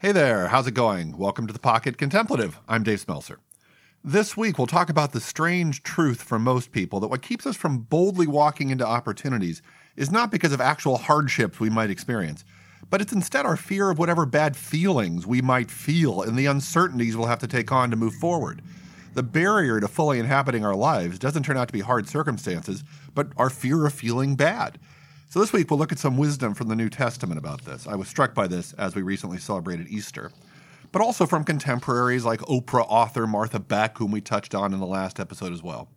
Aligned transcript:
Hey 0.00 0.12
there, 0.12 0.46
how's 0.46 0.68
it 0.68 0.74
going? 0.74 1.18
Welcome 1.18 1.48
to 1.48 1.52
the 1.52 1.58
Pocket 1.58 1.98
Contemplative. 1.98 2.60
I'm 2.68 2.84
Dave 2.84 3.04
Schmelzer. 3.04 3.38
This 4.04 4.36
week, 4.36 4.56
we'll 4.56 4.68
talk 4.68 4.88
about 4.90 5.10
the 5.10 5.20
strange 5.20 5.82
truth 5.82 6.22
for 6.22 6.38
most 6.38 6.70
people 6.70 7.00
that 7.00 7.08
what 7.08 7.20
keeps 7.20 7.48
us 7.48 7.56
from 7.56 7.78
boldly 7.78 8.28
walking 8.28 8.70
into 8.70 8.86
opportunities 8.86 9.60
is 9.96 10.12
not 10.12 10.30
because 10.30 10.52
of 10.52 10.60
actual 10.60 10.98
hardships 10.98 11.58
we 11.58 11.68
might 11.68 11.90
experience, 11.90 12.44
but 12.88 13.00
it's 13.00 13.12
instead 13.12 13.44
our 13.44 13.56
fear 13.56 13.90
of 13.90 13.98
whatever 13.98 14.24
bad 14.24 14.56
feelings 14.56 15.26
we 15.26 15.42
might 15.42 15.68
feel 15.68 16.22
and 16.22 16.38
the 16.38 16.46
uncertainties 16.46 17.16
we'll 17.16 17.26
have 17.26 17.40
to 17.40 17.48
take 17.48 17.72
on 17.72 17.90
to 17.90 17.96
move 17.96 18.14
forward. 18.14 18.62
The 19.14 19.24
barrier 19.24 19.80
to 19.80 19.88
fully 19.88 20.20
inhabiting 20.20 20.64
our 20.64 20.76
lives 20.76 21.18
doesn't 21.18 21.42
turn 21.42 21.56
out 21.56 21.66
to 21.66 21.72
be 21.72 21.80
hard 21.80 22.08
circumstances, 22.08 22.84
but 23.16 23.32
our 23.36 23.50
fear 23.50 23.84
of 23.84 23.94
feeling 23.94 24.36
bad. 24.36 24.78
So 25.30 25.40
this 25.40 25.52
week 25.52 25.70
we'll 25.70 25.78
look 25.78 25.92
at 25.92 25.98
some 25.98 26.16
wisdom 26.16 26.54
from 26.54 26.68
the 26.68 26.74
New 26.74 26.88
Testament 26.88 27.36
about 27.36 27.62
this. 27.66 27.86
I 27.86 27.96
was 27.96 28.08
struck 28.08 28.32
by 28.32 28.46
this 28.46 28.72
as 28.72 28.94
we 28.94 29.02
recently 29.02 29.36
celebrated 29.36 29.86
Easter, 29.88 30.32
but 30.90 31.02
also 31.02 31.26
from 31.26 31.44
contemporaries 31.44 32.24
like 32.24 32.40
Oprah 32.40 32.86
author 32.88 33.26
Martha 33.26 33.58
Beck, 33.60 33.98
whom 33.98 34.10
we 34.10 34.22
touched 34.22 34.54
on 34.54 34.72
in 34.72 34.80
the 34.80 34.86
last 34.86 35.20
episode 35.20 35.52
as 35.52 35.62
well. 35.62 35.90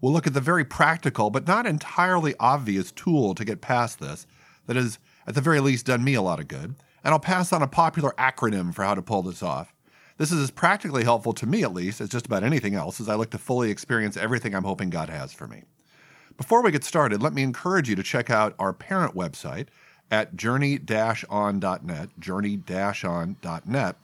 We'll 0.00 0.14
look 0.14 0.26
at 0.26 0.32
the 0.32 0.40
very 0.40 0.64
practical 0.64 1.28
but 1.28 1.46
not 1.46 1.66
entirely 1.66 2.34
obvious 2.40 2.90
tool 2.92 3.34
to 3.34 3.44
get 3.44 3.60
past 3.60 4.00
this 4.00 4.26
that 4.66 4.76
has, 4.76 4.98
at 5.26 5.34
the 5.34 5.42
very 5.42 5.60
least, 5.60 5.84
done 5.84 6.02
me 6.02 6.14
a 6.14 6.22
lot 6.22 6.40
of 6.40 6.48
good, 6.48 6.74
and 7.04 7.12
I'll 7.12 7.20
pass 7.20 7.52
on 7.52 7.60
a 7.60 7.68
popular 7.68 8.12
acronym 8.12 8.74
for 8.74 8.84
how 8.84 8.94
to 8.94 9.02
pull 9.02 9.20
this 9.20 9.42
off. 9.42 9.74
This 10.16 10.32
is 10.32 10.40
as 10.40 10.50
practically 10.50 11.04
helpful 11.04 11.34
to 11.34 11.46
me, 11.46 11.62
at 11.62 11.74
least, 11.74 12.00
as 12.00 12.08
just 12.08 12.24
about 12.24 12.42
anything 12.42 12.74
else, 12.74 13.02
as 13.02 13.10
I 13.10 13.16
look 13.16 13.32
to 13.32 13.38
fully 13.38 13.70
experience 13.70 14.16
everything 14.16 14.54
I'm 14.54 14.64
hoping 14.64 14.88
God 14.88 15.10
has 15.10 15.34
for 15.34 15.46
me. 15.46 15.64
Before 16.36 16.62
we 16.62 16.70
get 16.70 16.84
started, 16.84 17.22
let 17.22 17.34
me 17.34 17.42
encourage 17.42 17.88
you 17.88 17.96
to 17.96 18.02
check 18.02 18.30
out 18.30 18.54
our 18.58 18.72
parent 18.72 19.14
website 19.14 19.68
at 20.10 20.36
journey-on.net, 20.36 22.08
journey-on.net, 22.18 23.96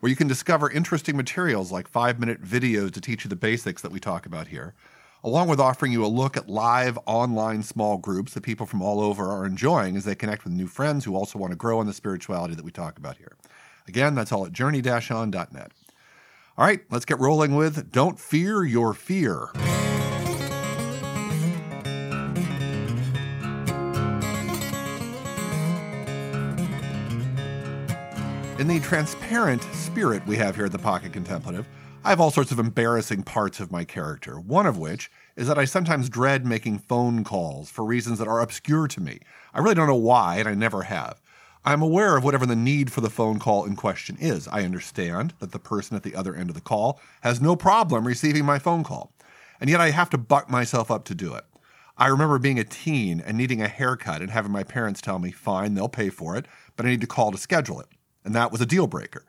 where 0.00 0.10
you 0.10 0.16
can 0.16 0.28
discover 0.28 0.70
interesting 0.70 1.16
materials 1.16 1.72
like 1.72 1.88
five 1.88 2.20
minute 2.20 2.42
videos 2.42 2.92
to 2.92 3.00
teach 3.00 3.24
you 3.24 3.28
the 3.28 3.36
basics 3.36 3.82
that 3.82 3.92
we 3.92 3.98
talk 3.98 4.26
about 4.26 4.48
here, 4.48 4.74
along 5.22 5.48
with 5.48 5.60
offering 5.60 5.92
you 5.92 6.04
a 6.04 6.06
look 6.06 6.36
at 6.36 6.48
live 6.48 6.98
online 7.06 7.62
small 7.62 7.96
groups 7.96 8.34
that 8.34 8.42
people 8.42 8.66
from 8.66 8.82
all 8.82 9.00
over 9.00 9.30
are 9.30 9.46
enjoying 9.46 9.96
as 9.96 10.04
they 10.04 10.14
connect 10.14 10.44
with 10.44 10.52
new 10.52 10.66
friends 10.66 11.04
who 11.04 11.16
also 11.16 11.38
want 11.38 11.52
to 11.52 11.56
grow 11.56 11.80
in 11.80 11.86
the 11.86 11.94
spirituality 11.94 12.54
that 12.54 12.64
we 12.64 12.70
talk 12.70 12.98
about 12.98 13.16
here. 13.16 13.36
Again, 13.88 14.14
that's 14.14 14.32
all 14.32 14.46
at 14.46 14.52
journey-on.net. 14.52 15.72
All 16.56 16.64
right, 16.64 16.80
let's 16.90 17.04
get 17.04 17.18
rolling 17.18 17.56
with 17.56 17.90
Don't 17.90 18.18
Fear 18.18 18.64
Your 18.64 18.94
Fear. 18.94 19.48
In 28.64 28.68
the 28.68 28.80
transparent 28.80 29.62
spirit 29.74 30.26
we 30.26 30.38
have 30.38 30.56
here 30.56 30.64
at 30.64 30.72
the 30.72 30.78
Pocket 30.78 31.12
Contemplative, 31.12 31.68
I 32.02 32.08
have 32.08 32.18
all 32.18 32.30
sorts 32.30 32.50
of 32.50 32.58
embarrassing 32.58 33.22
parts 33.22 33.60
of 33.60 33.70
my 33.70 33.84
character, 33.84 34.40
one 34.40 34.64
of 34.64 34.78
which 34.78 35.10
is 35.36 35.48
that 35.48 35.58
I 35.58 35.66
sometimes 35.66 36.08
dread 36.08 36.46
making 36.46 36.78
phone 36.78 37.24
calls 37.24 37.68
for 37.68 37.84
reasons 37.84 38.18
that 38.18 38.26
are 38.26 38.40
obscure 38.40 38.88
to 38.88 39.02
me. 39.02 39.20
I 39.52 39.58
really 39.58 39.74
don't 39.74 39.86
know 39.86 39.94
why, 39.94 40.36
and 40.36 40.48
I 40.48 40.54
never 40.54 40.84
have. 40.84 41.20
I'm 41.62 41.82
aware 41.82 42.16
of 42.16 42.24
whatever 42.24 42.46
the 42.46 42.56
need 42.56 42.90
for 42.90 43.02
the 43.02 43.10
phone 43.10 43.38
call 43.38 43.66
in 43.66 43.76
question 43.76 44.16
is. 44.18 44.48
I 44.48 44.62
understand 44.62 45.34
that 45.40 45.52
the 45.52 45.58
person 45.58 45.94
at 45.94 46.02
the 46.02 46.14
other 46.14 46.34
end 46.34 46.48
of 46.48 46.54
the 46.54 46.62
call 46.62 46.98
has 47.20 47.42
no 47.42 47.56
problem 47.56 48.06
receiving 48.06 48.46
my 48.46 48.58
phone 48.58 48.82
call, 48.82 49.12
and 49.60 49.68
yet 49.68 49.82
I 49.82 49.90
have 49.90 50.08
to 50.08 50.16
buck 50.16 50.48
myself 50.48 50.90
up 50.90 51.04
to 51.04 51.14
do 51.14 51.34
it. 51.34 51.44
I 51.98 52.06
remember 52.06 52.38
being 52.38 52.58
a 52.58 52.64
teen 52.64 53.20
and 53.20 53.36
needing 53.36 53.60
a 53.60 53.68
haircut 53.68 54.22
and 54.22 54.30
having 54.30 54.52
my 54.52 54.64
parents 54.64 55.02
tell 55.02 55.18
me, 55.18 55.32
fine, 55.32 55.74
they'll 55.74 55.86
pay 55.90 56.08
for 56.08 56.34
it, 56.34 56.46
but 56.76 56.86
I 56.86 56.88
need 56.88 57.02
to 57.02 57.06
call 57.06 57.30
to 57.30 57.36
schedule 57.36 57.78
it 57.78 57.88
and 58.24 58.34
that 58.34 58.52
was 58.52 58.60
a 58.60 58.66
deal 58.66 58.86
breaker. 58.86 59.24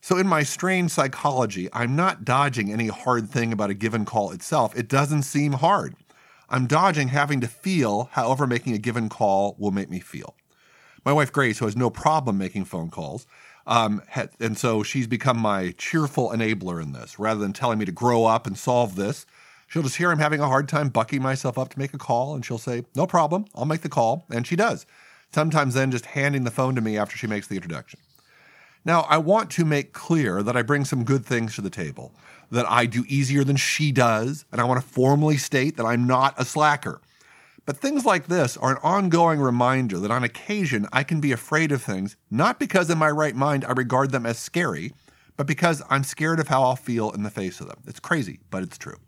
So, 0.00 0.18
in 0.18 0.26
my 0.26 0.42
strange 0.42 0.90
psychology, 0.90 1.68
I'm 1.72 1.96
not 1.96 2.24
dodging 2.24 2.70
any 2.70 2.88
hard 2.88 3.30
thing 3.30 3.52
about 3.52 3.70
a 3.70 3.74
given 3.74 4.04
call 4.04 4.32
itself. 4.32 4.76
It 4.76 4.88
doesn't 4.88 5.22
seem 5.22 5.52
hard. 5.52 5.94
I'm 6.50 6.66
dodging 6.66 7.08
having 7.08 7.40
to 7.40 7.48
feel 7.48 8.10
however 8.12 8.46
making 8.46 8.74
a 8.74 8.78
given 8.78 9.08
call 9.08 9.56
will 9.58 9.70
make 9.70 9.88
me 9.88 10.00
feel. 10.00 10.34
My 11.04 11.12
wife 11.12 11.32
Grace, 11.32 11.58
who 11.58 11.64
has 11.64 11.76
no 11.76 11.90
problem 11.90 12.36
making 12.36 12.66
phone 12.66 12.90
calls, 12.90 13.26
um, 13.66 14.02
had, 14.08 14.30
and 14.40 14.58
so 14.58 14.82
she's 14.82 15.06
become 15.06 15.38
my 15.38 15.74
cheerful 15.78 16.30
enabler 16.30 16.82
in 16.82 16.92
this. 16.92 17.18
Rather 17.18 17.40
than 17.40 17.52
telling 17.52 17.78
me 17.78 17.84
to 17.86 17.92
grow 17.92 18.26
up 18.26 18.46
and 18.46 18.58
solve 18.58 18.96
this, 18.96 19.24
she'll 19.66 19.82
just 19.82 19.96
hear 19.96 20.10
I'm 20.10 20.18
having 20.18 20.40
a 20.40 20.48
hard 20.48 20.68
time 20.68 20.90
bucking 20.90 21.22
myself 21.22 21.58
up 21.58 21.70
to 21.70 21.78
make 21.78 21.94
a 21.94 21.98
call, 21.98 22.34
and 22.34 22.44
she'll 22.44 22.58
say, 22.58 22.84
No 22.94 23.06
problem, 23.06 23.46
I'll 23.54 23.64
make 23.64 23.80
the 23.80 23.88
call. 23.88 24.26
And 24.30 24.46
she 24.46 24.56
does. 24.56 24.86
Sometimes 25.32 25.74
then 25.74 25.90
just 25.90 26.06
handing 26.06 26.44
the 26.44 26.50
phone 26.50 26.74
to 26.74 26.80
me 26.80 26.96
after 26.98 27.16
she 27.16 27.26
makes 27.26 27.48
the 27.48 27.56
introduction. 27.56 28.00
Now, 28.84 29.02
I 29.08 29.16
want 29.16 29.50
to 29.52 29.64
make 29.64 29.94
clear 29.94 30.42
that 30.42 30.56
I 30.56 30.62
bring 30.62 30.84
some 30.84 31.04
good 31.04 31.24
things 31.24 31.54
to 31.54 31.62
the 31.62 31.70
table, 31.70 32.14
that 32.50 32.70
I 32.70 32.84
do 32.84 33.04
easier 33.08 33.42
than 33.42 33.56
she 33.56 33.92
does, 33.92 34.44
and 34.52 34.60
I 34.60 34.64
want 34.64 34.82
to 34.82 34.86
formally 34.86 35.38
state 35.38 35.76
that 35.78 35.86
I'm 35.86 36.06
not 36.06 36.34
a 36.38 36.44
slacker. 36.44 37.00
But 37.64 37.78
things 37.78 38.04
like 38.04 38.26
this 38.26 38.58
are 38.58 38.72
an 38.72 38.80
ongoing 38.82 39.40
reminder 39.40 39.98
that 39.98 40.10
on 40.10 40.22
occasion 40.22 40.86
I 40.92 41.02
can 41.02 41.20
be 41.20 41.32
afraid 41.32 41.72
of 41.72 41.82
things, 41.82 42.16
not 42.30 42.58
because 42.58 42.90
in 42.90 42.98
my 42.98 43.08
right 43.08 43.34
mind 43.34 43.64
I 43.64 43.72
regard 43.72 44.10
them 44.10 44.26
as 44.26 44.38
scary, 44.38 44.92
but 45.38 45.46
because 45.46 45.82
I'm 45.88 46.04
scared 46.04 46.38
of 46.38 46.48
how 46.48 46.62
I'll 46.62 46.76
feel 46.76 47.10
in 47.12 47.22
the 47.22 47.30
face 47.30 47.60
of 47.60 47.68
them. 47.68 47.78
It's 47.86 48.00
crazy, 48.00 48.40
but 48.50 48.62
it's 48.62 48.76
true. 48.76 48.98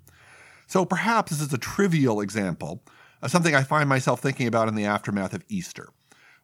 So 0.67 0.87
perhaps 0.87 1.33
this 1.33 1.43
is 1.43 1.53
a 1.53 1.59
trivial 1.59 2.23
example 2.23 2.83
of 3.21 3.31
something 3.31 3.55
I 3.55 3.63
find 3.63 3.91
myself 3.91 4.21
thinking 4.21 4.47
about 4.47 4.69
in 4.69 4.75
the 4.75 4.87
aftermath 4.87 5.35
of 5.35 5.45
Easter 5.51 5.91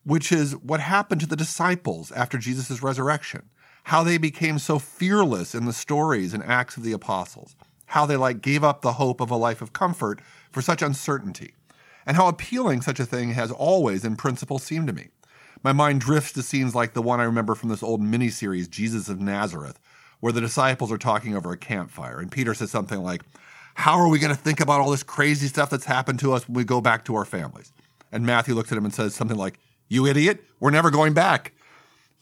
which 0.04 0.32
is 0.32 0.56
what 0.56 0.80
happened 0.80 1.20
to 1.20 1.26
the 1.26 1.36
disciples 1.36 2.10
after 2.12 2.38
Jesus' 2.38 2.82
resurrection, 2.82 3.48
how 3.84 4.02
they 4.02 4.18
became 4.18 4.58
so 4.58 4.78
fearless 4.78 5.54
in 5.54 5.64
the 5.64 5.72
stories 5.72 6.34
and 6.34 6.42
acts 6.44 6.76
of 6.76 6.82
the 6.82 6.92
apostles, 6.92 7.56
how 7.86 8.06
they 8.06 8.16
like 8.16 8.40
gave 8.40 8.64
up 8.64 8.82
the 8.82 8.94
hope 8.94 9.20
of 9.20 9.30
a 9.30 9.36
life 9.36 9.62
of 9.62 9.72
comfort 9.72 10.20
for 10.50 10.62
such 10.62 10.82
uncertainty, 10.82 11.54
and 12.06 12.16
how 12.16 12.28
appealing 12.28 12.82
such 12.82 13.00
a 13.00 13.06
thing 13.06 13.32
has 13.32 13.50
always 13.50 14.04
in 14.04 14.16
principle 14.16 14.58
seemed 14.58 14.86
to 14.88 14.92
me. 14.92 15.08
My 15.62 15.72
mind 15.72 16.00
drifts 16.00 16.32
to 16.32 16.42
scenes 16.42 16.74
like 16.74 16.92
the 16.92 17.02
one 17.02 17.20
I 17.20 17.24
remember 17.24 17.54
from 17.54 17.68
this 17.68 17.82
old 17.82 18.02
miniseries, 18.02 18.68
Jesus 18.68 19.08
of 19.08 19.20
Nazareth, 19.20 19.78
where 20.18 20.32
the 20.32 20.40
disciples 20.40 20.90
are 20.90 20.98
talking 20.98 21.36
over 21.36 21.52
a 21.52 21.56
campfire, 21.56 22.18
and 22.18 22.30
Peter 22.30 22.54
says 22.54 22.70
something 22.70 23.00
like, 23.00 23.22
How 23.74 23.98
are 23.98 24.08
we 24.08 24.18
going 24.18 24.34
to 24.34 24.40
think 24.40 24.60
about 24.60 24.80
all 24.80 24.90
this 24.90 25.04
crazy 25.04 25.46
stuff 25.46 25.70
that's 25.70 25.84
happened 25.84 26.18
to 26.20 26.32
us 26.32 26.48
when 26.48 26.54
we 26.54 26.64
go 26.64 26.80
back 26.80 27.04
to 27.04 27.14
our 27.14 27.24
families? 27.24 27.72
And 28.10 28.26
Matthew 28.26 28.54
looks 28.54 28.72
at 28.72 28.78
him 28.78 28.84
and 28.84 28.94
says 28.94 29.14
something 29.14 29.36
like, 29.36 29.58
you 29.92 30.06
idiot, 30.06 30.42
we're 30.58 30.70
never 30.70 30.90
going 30.90 31.12
back. 31.12 31.52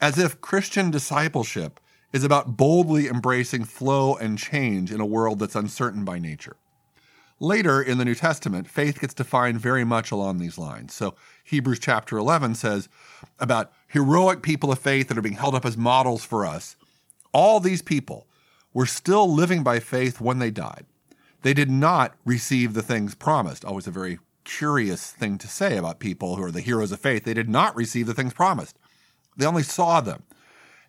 As 0.01 0.19
if 0.19 0.41
Christian 0.41 0.91
discipleship 0.91 1.79
is 2.13 2.25
about 2.25 2.57
boldly 2.57 3.07
embracing 3.07 3.65
flow 3.65 4.17
and 4.17 4.39
change 4.39 4.91
in 4.91 5.01
a 5.01 5.07
world 5.07 5.39
that's 5.39 5.55
uncertain 5.55 6.05
by 6.05 6.19
nature. 6.19 6.57
Later 7.39 7.81
in 7.81 7.99
the 7.99 8.05
New 8.05 8.15
Testament, 8.15 8.69
faith 8.69 9.01
gets 9.01 9.15
defined 9.15 9.61
very 9.61 9.85
much 9.85 10.11
along 10.11 10.39
these 10.39 10.59
lines. 10.59 10.93
So 10.93 11.15
Hebrews 11.45 11.79
chapter 11.79 12.19
11 12.19 12.57
says 12.57 12.89
about 13.39 13.73
heroic 13.87 14.43
people 14.43 14.73
of 14.73 14.79
faith 14.79 15.09
that 15.09 15.17
are 15.17 15.23
being 15.23 15.37
held 15.37 15.55
up 15.55 15.65
as 15.65 15.77
models 15.77 16.25
for 16.25 16.45
us. 16.45 16.77
All 17.33 17.61
these 17.61 17.83
people 17.83 18.27
were 18.75 18.87
still 18.87 19.33
living 19.33 19.63
by 19.63 19.81
faith 19.81 20.21
when 20.21 20.39
they 20.39 20.51
died. 20.51 20.87
They 21.43 21.55
did 21.55 21.71
not 21.71 22.15
receive 22.25 22.75
the 22.75 22.83
things 22.83 23.15
promised. 23.15 23.65
Always 23.65 23.87
a 23.87 23.93
very 23.93 24.19
curious 24.45 25.11
thing 25.11 25.39
to 25.39 25.49
say 25.49 25.77
about 25.77 26.01
people 26.01 26.37
who 26.37 26.43
are 26.43 26.51
the 26.51 26.61
heroes 26.61 26.93
of 26.93 27.01
faith. 27.01 27.25
They 27.25 27.35
did 27.35 27.49
not 27.49 27.77
receive 27.77 28.07
the 28.07 28.15
things 28.15 28.33
promised, 28.33 28.79
they 29.37 29.47
only 29.47 29.63
saw 29.63 30.01
them 30.01 30.25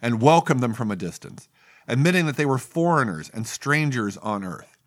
and 0.01 0.21
welcomed 0.21 0.61
them 0.61 0.73
from 0.73 0.91
a 0.91 0.95
distance, 0.95 1.47
admitting 1.87 2.25
that 2.25 2.37
they 2.37 2.45
were 2.45 2.57
foreigners 2.57 3.29
and 3.29 3.45
strangers 3.45 4.17
on 4.17 4.43
earth. 4.43 4.77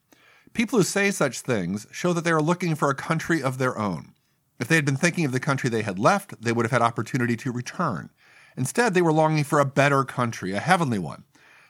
People 0.52 0.78
who 0.78 0.84
say 0.84 1.10
such 1.10 1.40
things 1.40 1.86
show 1.90 2.12
that 2.12 2.24
they 2.24 2.30
are 2.30 2.42
looking 2.42 2.74
for 2.74 2.90
a 2.90 2.94
country 2.94 3.42
of 3.42 3.58
their 3.58 3.78
own. 3.78 4.12
If 4.60 4.68
they 4.68 4.76
had 4.76 4.84
been 4.84 4.96
thinking 4.96 5.24
of 5.24 5.32
the 5.32 5.40
country 5.40 5.68
they 5.68 5.82
had 5.82 5.98
left, 5.98 6.40
they 6.40 6.52
would 6.52 6.64
have 6.64 6.72
had 6.72 6.82
opportunity 6.82 7.36
to 7.38 7.52
return. 7.52 8.10
Instead, 8.56 8.94
they 8.94 9.02
were 9.02 9.12
longing 9.12 9.44
for 9.44 9.58
a 9.58 9.64
better 9.64 10.04
country, 10.04 10.52
a 10.52 10.60
heavenly 10.60 10.98
one. 10.98 11.24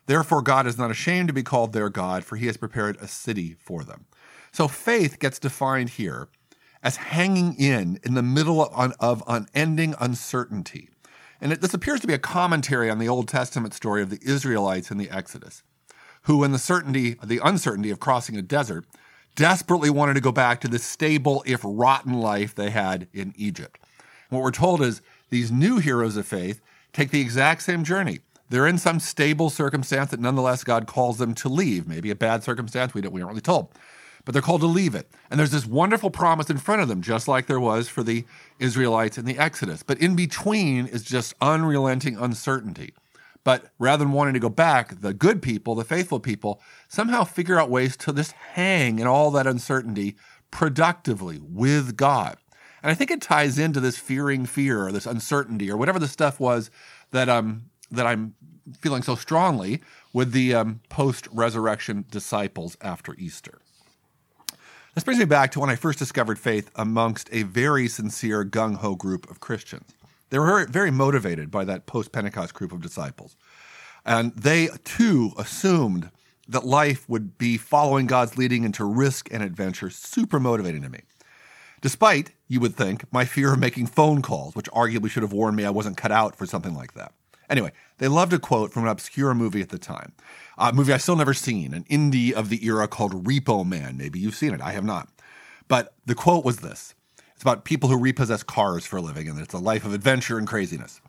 Therefore, 0.06 0.42
God 0.42 0.66
is 0.66 0.76
not 0.76 0.90
ashamed 0.90 1.28
to 1.28 1.34
be 1.34 1.42
called 1.42 1.72
their 1.72 1.88
God, 1.88 2.24
for 2.24 2.36
he 2.36 2.46
has 2.46 2.58
prepared 2.58 2.98
a 3.00 3.08
city 3.08 3.56
for 3.58 3.84
them. 3.84 4.04
So 4.52 4.68
faith 4.68 5.18
gets 5.18 5.38
defined 5.38 5.90
here 5.90 6.28
as 6.84 6.96
hanging 6.96 7.56
in 7.58 7.98
in 8.04 8.14
the 8.14 8.22
middle 8.22 8.62
of, 8.62 8.92
of 9.00 9.24
unending 9.26 9.94
uncertainty. 9.98 10.90
And 11.40 11.50
it, 11.50 11.62
this 11.62 11.74
appears 11.74 12.00
to 12.00 12.06
be 12.06 12.14
a 12.14 12.18
commentary 12.18 12.90
on 12.90 12.98
the 12.98 13.08
Old 13.08 13.26
Testament 13.26 13.74
story 13.74 14.02
of 14.02 14.10
the 14.10 14.20
Israelites 14.22 14.90
in 14.90 14.98
the 14.98 15.10
Exodus, 15.10 15.62
who, 16.22 16.44
in 16.44 16.52
the 16.52 16.58
certainty, 16.58 17.16
the 17.24 17.40
uncertainty 17.42 17.90
of 17.90 18.00
crossing 18.00 18.36
a 18.36 18.42
desert, 18.42 18.84
desperately 19.34 19.90
wanted 19.90 20.14
to 20.14 20.20
go 20.20 20.30
back 20.30 20.60
to 20.60 20.68
the 20.68 20.78
stable, 20.78 21.42
if 21.46 21.60
rotten 21.64 22.12
life 22.12 22.54
they 22.54 22.70
had 22.70 23.08
in 23.12 23.32
Egypt. 23.36 23.80
And 24.30 24.38
what 24.38 24.44
we're 24.44 24.52
told 24.52 24.80
is 24.80 25.00
these 25.30 25.50
new 25.50 25.78
heroes 25.78 26.16
of 26.16 26.26
faith 26.26 26.60
take 26.92 27.10
the 27.10 27.20
exact 27.20 27.62
same 27.62 27.82
journey. 27.82 28.20
They're 28.50 28.66
in 28.66 28.78
some 28.78 29.00
stable 29.00 29.50
circumstance 29.50 30.10
that 30.10 30.20
nonetheless 30.20 30.62
God 30.64 30.86
calls 30.86 31.16
them 31.16 31.34
to 31.36 31.48
leave. 31.48 31.88
Maybe 31.88 32.10
a 32.10 32.14
bad 32.14 32.44
circumstance, 32.44 32.94
we, 32.94 33.00
don't, 33.00 33.12
we 33.12 33.22
aren't 33.22 33.30
really 33.30 33.40
told 33.40 33.70
but 34.24 34.32
they're 34.32 34.42
called 34.42 34.62
to 34.62 34.66
leave 34.66 34.94
it. 34.94 35.10
And 35.30 35.38
there's 35.38 35.50
this 35.50 35.66
wonderful 35.66 36.10
promise 36.10 36.50
in 36.50 36.58
front 36.58 36.82
of 36.82 36.88
them, 36.88 37.02
just 37.02 37.28
like 37.28 37.46
there 37.46 37.60
was 37.60 37.88
for 37.88 38.02
the 38.02 38.24
Israelites 38.58 39.18
in 39.18 39.24
the 39.24 39.38
Exodus. 39.38 39.82
But 39.82 40.00
in 40.00 40.16
between 40.16 40.86
is 40.86 41.02
just 41.02 41.34
unrelenting 41.40 42.16
uncertainty. 42.16 42.94
But 43.44 43.66
rather 43.78 44.04
than 44.04 44.14
wanting 44.14 44.34
to 44.34 44.40
go 44.40 44.48
back, 44.48 45.00
the 45.00 45.12
good 45.12 45.42
people, 45.42 45.74
the 45.74 45.84
faithful 45.84 46.18
people, 46.18 46.62
somehow 46.88 47.24
figure 47.24 47.58
out 47.60 47.68
ways 47.68 47.96
to 47.98 48.12
just 48.12 48.32
hang 48.32 48.98
in 48.98 49.06
all 49.06 49.30
that 49.32 49.46
uncertainty 49.46 50.16
productively 50.50 51.38
with 51.42 51.96
God. 51.96 52.38
And 52.82 52.90
I 52.90 52.94
think 52.94 53.10
it 53.10 53.20
ties 53.20 53.58
into 53.58 53.80
this 53.80 53.98
fearing 53.98 54.46
fear 54.46 54.86
or 54.86 54.92
this 54.92 55.06
uncertainty 55.06 55.70
or 55.70 55.76
whatever 55.76 55.98
the 55.98 56.08
stuff 56.08 56.40
was 56.40 56.70
that 57.10 57.28
um 57.28 57.64
that 57.90 58.06
I'm 58.06 58.34
feeling 58.80 59.02
so 59.02 59.14
strongly 59.14 59.82
with 60.12 60.32
the 60.32 60.54
um, 60.54 60.80
post-resurrection 60.88 62.06
disciples 62.10 62.76
after 62.80 63.14
Easter. 63.16 63.60
This 64.94 65.02
brings 65.02 65.18
me 65.18 65.24
back 65.24 65.50
to 65.52 65.60
when 65.60 65.70
I 65.70 65.74
first 65.74 65.98
discovered 65.98 66.38
faith 66.38 66.70
amongst 66.76 67.28
a 67.32 67.42
very 67.42 67.88
sincere 67.88 68.44
gung 68.44 68.76
ho 68.76 68.94
group 68.94 69.28
of 69.28 69.40
Christians. 69.40 69.90
They 70.30 70.38
were 70.38 70.66
very, 70.66 70.92
motivated 70.92 71.50
by 71.50 71.64
that 71.64 71.86
post 71.86 72.12
Pentecost 72.12 72.54
group 72.54 72.70
of 72.70 72.80
disciples. 72.80 73.36
And 74.04 74.32
they 74.36 74.68
too 74.84 75.32
assumed 75.36 76.10
that 76.46 76.64
life 76.64 77.08
would 77.08 77.38
be 77.38 77.56
following 77.56 78.06
God's 78.06 78.38
leading 78.38 78.62
into 78.62 78.84
risk 78.84 79.28
and 79.32 79.42
adventure, 79.42 79.90
super 79.90 80.38
motivating 80.38 80.82
to 80.82 80.88
me. 80.88 81.00
Despite, 81.80 82.30
you 82.46 82.60
would 82.60 82.76
think, 82.76 83.04
my 83.12 83.24
fear 83.24 83.54
of 83.54 83.58
making 83.58 83.86
phone 83.86 84.22
calls, 84.22 84.54
which 84.54 84.70
arguably 84.70 85.10
should 85.10 85.24
have 85.24 85.32
warned 85.32 85.56
me 85.56 85.64
I 85.64 85.70
wasn't 85.70 85.96
cut 85.96 86.12
out 86.12 86.36
for 86.36 86.46
something 86.46 86.74
like 86.74 86.94
that. 86.94 87.12
Anyway, 87.50 87.72
they 87.98 88.08
loved 88.08 88.32
a 88.32 88.38
quote 88.38 88.72
from 88.72 88.84
an 88.84 88.88
obscure 88.88 89.34
movie 89.34 89.60
at 89.60 89.68
the 89.68 89.78
time, 89.78 90.12
a 90.58 90.72
movie 90.72 90.92
I 90.92 90.98
still 90.98 91.16
never 91.16 91.34
seen, 91.34 91.74
an 91.74 91.84
indie 91.84 92.32
of 92.32 92.48
the 92.48 92.64
era 92.64 92.88
called 92.88 93.24
Repo 93.24 93.66
Man. 93.66 93.96
Maybe 93.96 94.18
you've 94.18 94.34
seen 94.34 94.54
it, 94.54 94.60
I 94.60 94.72
have 94.72 94.84
not. 94.84 95.08
But 95.68 95.94
the 96.06 96.14
quote 96.14 96.44
was 96.44 96.58
this 96.58 96.94
it's 97.34 97.42
about 97.42 97.64
people 97.64 97.88
who 97.88 97.98
repossess 97.98 98.42
cars 98.42 98.86
for 98.86 98.96
a 98.96 99.02
living, 99.02 99.28
and 99.28 99.38
it's 99.40 99.54
a 99.54 99.58
life 99.58 99.84
of 99.84 99.92
adventure 99.92 100.38
and 100.38 100.46
craziness. 100.46 101.00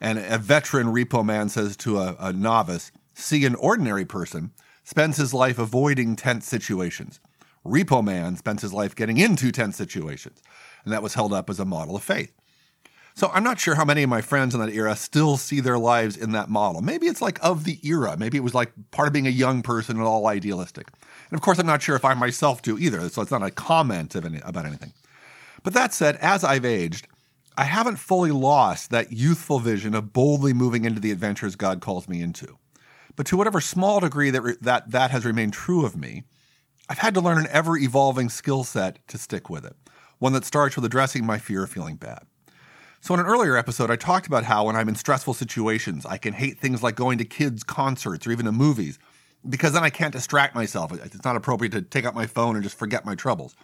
And 0.00 0.18
a 0.18 0.38
veteran 0.38 0.88
repo 0.88 1.24
man 1.24 1.48
says 1.48 1.76
to 1.78 1.98
a, 1.98 2.16
a 2.18 2.32
novice, 2.32 2.92
See, 3.14 3.46
an 3.46 3.54
ordinary 3.54 4.04
person 4.04 4.52
spends 4.84 5.16
his 5.16 5.32
life 5.32 5.58
avoiding 5.58 6.16
tense 6.16 6.46
situations. 6.46 7.18
Repo 7.64 8.04
man 8.04 8.36
spends 8.36 8.62
his 8.62 8.74
life 8.74 8.94
getting 8.94 9.16
into 9.16 9.50
tense 9.50 9.76
situations. 9.76 10.42
And 10.84 10.92
that 10.92 11.02
was 11.02 11.14
held 11.14 11.32
up 11.32 11.48
as 11.48 11.58
a 11.58 11.64
model 11.64 11.96
of 11.96 12.04
faith. 12.04 12.32
So 13.16 13.30
I'm 13.32 13.44
not 13.44 13.58
sure 13.58 13.76
how 13.76 13.86
many 13.86 14.02
of 14.02 14.10
my 14.10 14.20
friends 14.20 14.54
in 14.54 14.60
that 14.60 14.74
era 14.74 14.94
still 14.94 15.38
see 15.38 15.60
their 15.60 15.78
lives 15.78 16.18
in 16.18 16.32
that 16.32 16.50
model. 16.50 16.82
Maybe 16.82 17.06
it's 17.06 17.22
like 17.22 17.42
of 17.42 17.64
the 17.64 17.80
era. 17.82 18.14
Maybe 18.18 18.36
it 18.36 18.44
was 18.44 18.54
like 18.54 18.72
part 18.90 19.08
of 19.08 19.14
being 19.14 19.26
a 19.26 19.30
young 19.30 19.62
person 19.62 19.96
and 19.96 20.04
all 20.04 20.26
idealistic. 20.26 20.88
And 21.30 21.38
of 21.38 21.40
course, 21.40 21.58
I'm 21.58 21.66
not 21.66 21.80
sure 21.80 21.96
if 21.96 22.04
I 22.04 22.12
myself 22.12 22.60
do 22.60 22.78
either. 22.78 23.08
So 23.08 23.22
it's 23.22 23.30
not 23.30 23.42
a 23.42 23.50
comment 23.50 24.14
any, 24.14 24.42
about 24.44 24.66
anything. 24.66 24.92
But 25.62 25.72
that 25.72 25.94
said, 25.94 26.16
as 26.16 26.44
I've 26.44 26.66
aged, 26.66 27.08
I 27.56 27.64
haven't 27.64 27.96
fully 27.96 28.32
lost 28.32 28.90
that 28.90 29.12
youthful 29.12 29.60
vision 29.60 29.94
of 29.94 30.12
boldly 30.12 30.52
moving 30.52 30.84
into 30.84 31.00
the 31.00 31.10
adventures 31.10 31.56
God 31.56 31.80
calls 31.80 32.10
me 32.10 32.20
into. 32.20 32.58
But 33.16 33.24
to 33.28 33.38
whatever 33.38 33.62
small 33.62 33.98
degree 33.98 34.28
that, 34.28 34.42
re- 34.42 34.56
that 34.60 34.90
that 34.90 35.10
has 35.10 35.24
remained 35.24 35.54
true 35.54 35.86
of 35.86 35.96
me, 35.96 36.24
I've 36.90 36.98
had 36.98 37.14
to 37.14 37.22
learn 37.22 37.38
an 37.38 37.48
ever 37.50 37.78
evolving 37.78 38.28
skill 38.28 38.62
set 38.62 38.98
to 39.08 39.16
stick 39.16 39.48
with 39.48 39.64
it, 39.64 39.74
one 40.18 40.34
that 40.34 40.44
starts 40.44 40.76
with 40.76 40.84
addressing 40.84 41.24
my 41.24 41.38
fear 41.38 41.62
of 41.62 41.70
feeling 41.70 41.96
bad. 41.96 42.26
So, 43.06 43.14
in 43.14 43.20
an 43.20 43.26
earlier 43.26 43.56
episode, 43.56 43.88
I 43.88 43.94
talked 43.94 44.26
about 44.26 44.42
how 44.42 44.64
when 44.64 44.74
I'm 44.74 44.88
in 44.88 44.96
stressful 44.96 45.34
situations, 45.34 46.04
I 46.04 46.18
can 46.18 46.34
hate 46.34 46.58
things 46.58 46.82
like 46.82 46.96
going 46.96 47.18
to 47.18 47.24
kids' 47.24 47.62
concerts 47.62 48.26
or 48.26 48.32
even 48.32 48.46
to 48.46 48.50
movies 48.50 48.98
because 49.48 49.74
then 49.74 49.84
I 49.84 49.90
can't 49.90 50.12
distract 50.12 50.56
myself. 50.56 50.92
It's 50.92 51.24
not 51.24 51.36
appropriate 51.36 51.70
to 51.70 51.82
take 51.82 52.04
out 52.04 52.16
my 52.16 52.26
phone 52.26 52.56
and 52.56 52.64
just 52.64 52.76
forget 52.76 53.04
my 53.04 53.14
troubles. 53.14 53.54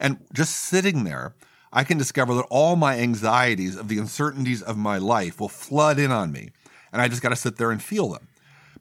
And 0.00 0.18
just 0.32 0.56
sitting 0.56 1.04
there, 1.04 1.36
I 1.72 1.84
can 1.84 1.96
discover 1.96 2.34
that 2.34 2.46
all 2.50 2.74
my 2.74 2.98
anxieties 2.98 3.76
of 3.76 3.86
the 3.86 3.98
uncertainties 3.98 4.62
of 4.62 4.76
my 4.76 4.98
life 4.98 5.38
will 5.38 5.48
flood 5.48 6.00
in 6.00 6.10
on 6.10 6.32
me. 6.32 6.50
And 6.92 7.00
I 7.00 7.06
just 7.06 7.22
got 7.22 7.28
to 7.28 7.36
sit 7.36 7.58
there 7.58 7.70
and 7.70 7.80
feel 7.80 8.08
them. 8.08 8.26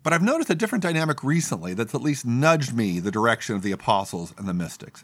But 0.01 0.13
I've 0.13 0.23
noticed 0.23 0.49
a 0.49 0.55
different 0.55 0.81
dynamic 0.81 1.23
recently 1.23 1.75
that's 1.75 1.93
at 1.93 2.01
least 2.01 2.25
nudged 2.25 2.73
me 2.73 2.99
the 2.99 3.11
direction 3.11 3.55
of 3.55 3.61
the 3.61 3.71
apostles 3.71 4.33
and 4.35 4.47
the 4.47 4.53
mystics. 4.55 5.03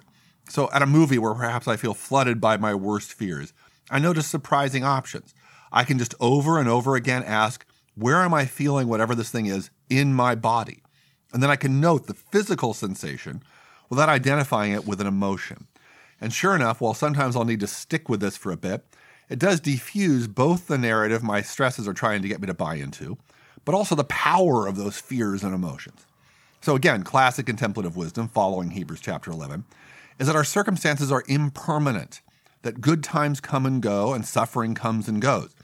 So, 0.50 0.72
at 0.72 0.82
a 0.82 0.88
movie 0.88 1.20
where 1.20 1.36
perhaps 1.36 1.68
I 1.68 1.76
feel 1.76 1.94
flooded 1.94 2.42
by 2.42 2.58
my 2.58 2.74
worst 2.74 3.14
fears, 3.14 3.54
I 3.90 4.00
notice 4.00 4.28
surprising 4.28 4.84
options. 4.84 5.34
I 5.72 5.84
can 5.84 5.98
just 5.98 6.16
over 6.20 6.60
and 6.60 6.70
over 6.70 6.96
again 6.96 7.24
ask, 7.24 7.66
where 7.96 8.22
am 8.22 8.34
I 8.34 8.46
feeling 8.46 8.88
whatever 8.88 9.16
this 9.16 9.30
thing 9.30 9.48
is 9.48 9.70
in 9.90 10.14
my 10.14 10.36
body? 10.36 10.84
And 11.34 11.42
then 11.42 11.50
I 11.50 11.56
can 11.56 11.82
note 11.82 12.08
the 12.08 12.14
physical 12.14 12.74
sensation 12.74 13.44
without 13.90 14.10
identifying 14.10 14.72
it 14.72 14.86
with 14.86 15.02
an 15.02 15.08
emotion. 15.08 15.68
And 16.20 16.34
sure 16.34 16.56
enough, 16.56 16.82
while 16.82 16.94
sometimes 16.94 17.36
I'll 17.36 17.46
need 17.46 17.60
to 17.60 17.68
stick 17.68 18.10
with 18.10 18.20
this 18.20 18.38
for 18.38 18.52
a 18.52 18.58
bit, 18.58 18.86
it 19.30 19.40
does 19.40 19.62
defuse 19.62 20.34
both 20.34 20.68
the 20.68 20.78
narrative 20.78 21.22
my 21.22 21.42
stresses 21.42 21.88
are 21.88 21.94
trying 21.94 22.22
to 22.22 22.28
get 22.28 22.40
me 22.40 22.48
to 22.48 22.54
buy 22.54 22.76
into, 22.76 23.18
but 23.66 23.76
also 23.76 23.96
the 23.96 24.04
power 24.06 24.68
of 24.68 24.78
those 24.78 25.00
fears 25.00 25.44
and 25.44 25.54
emotions. 25.54 26.06
So, 26.62 26.76
again, 26.76 27.04
classic 27.04 27.46
contemplative 27.46 27.96
wisdom 27.96 28.28
following 28.28 28.72
Hebrews 28.72 29.02
chapter 29.02 29.32
11 29.32 29.66
is 30.20 30.28
that 30.28 30.36
our 30.36 30.44
circumstances 30.44 31.12
are 31.12 31.24
impermanent, 31.28 32.22
that 32.68 32.82
good 32.82 33.02
times 33.02 33.40
come 33.40 33.66
and 33.66 33.82
go 33.82 34.14
and 34.14 34.26
suffering 34.26 34.76
comes 34.76 35.08
and 35.08 35.22
goes. 35.22 35.56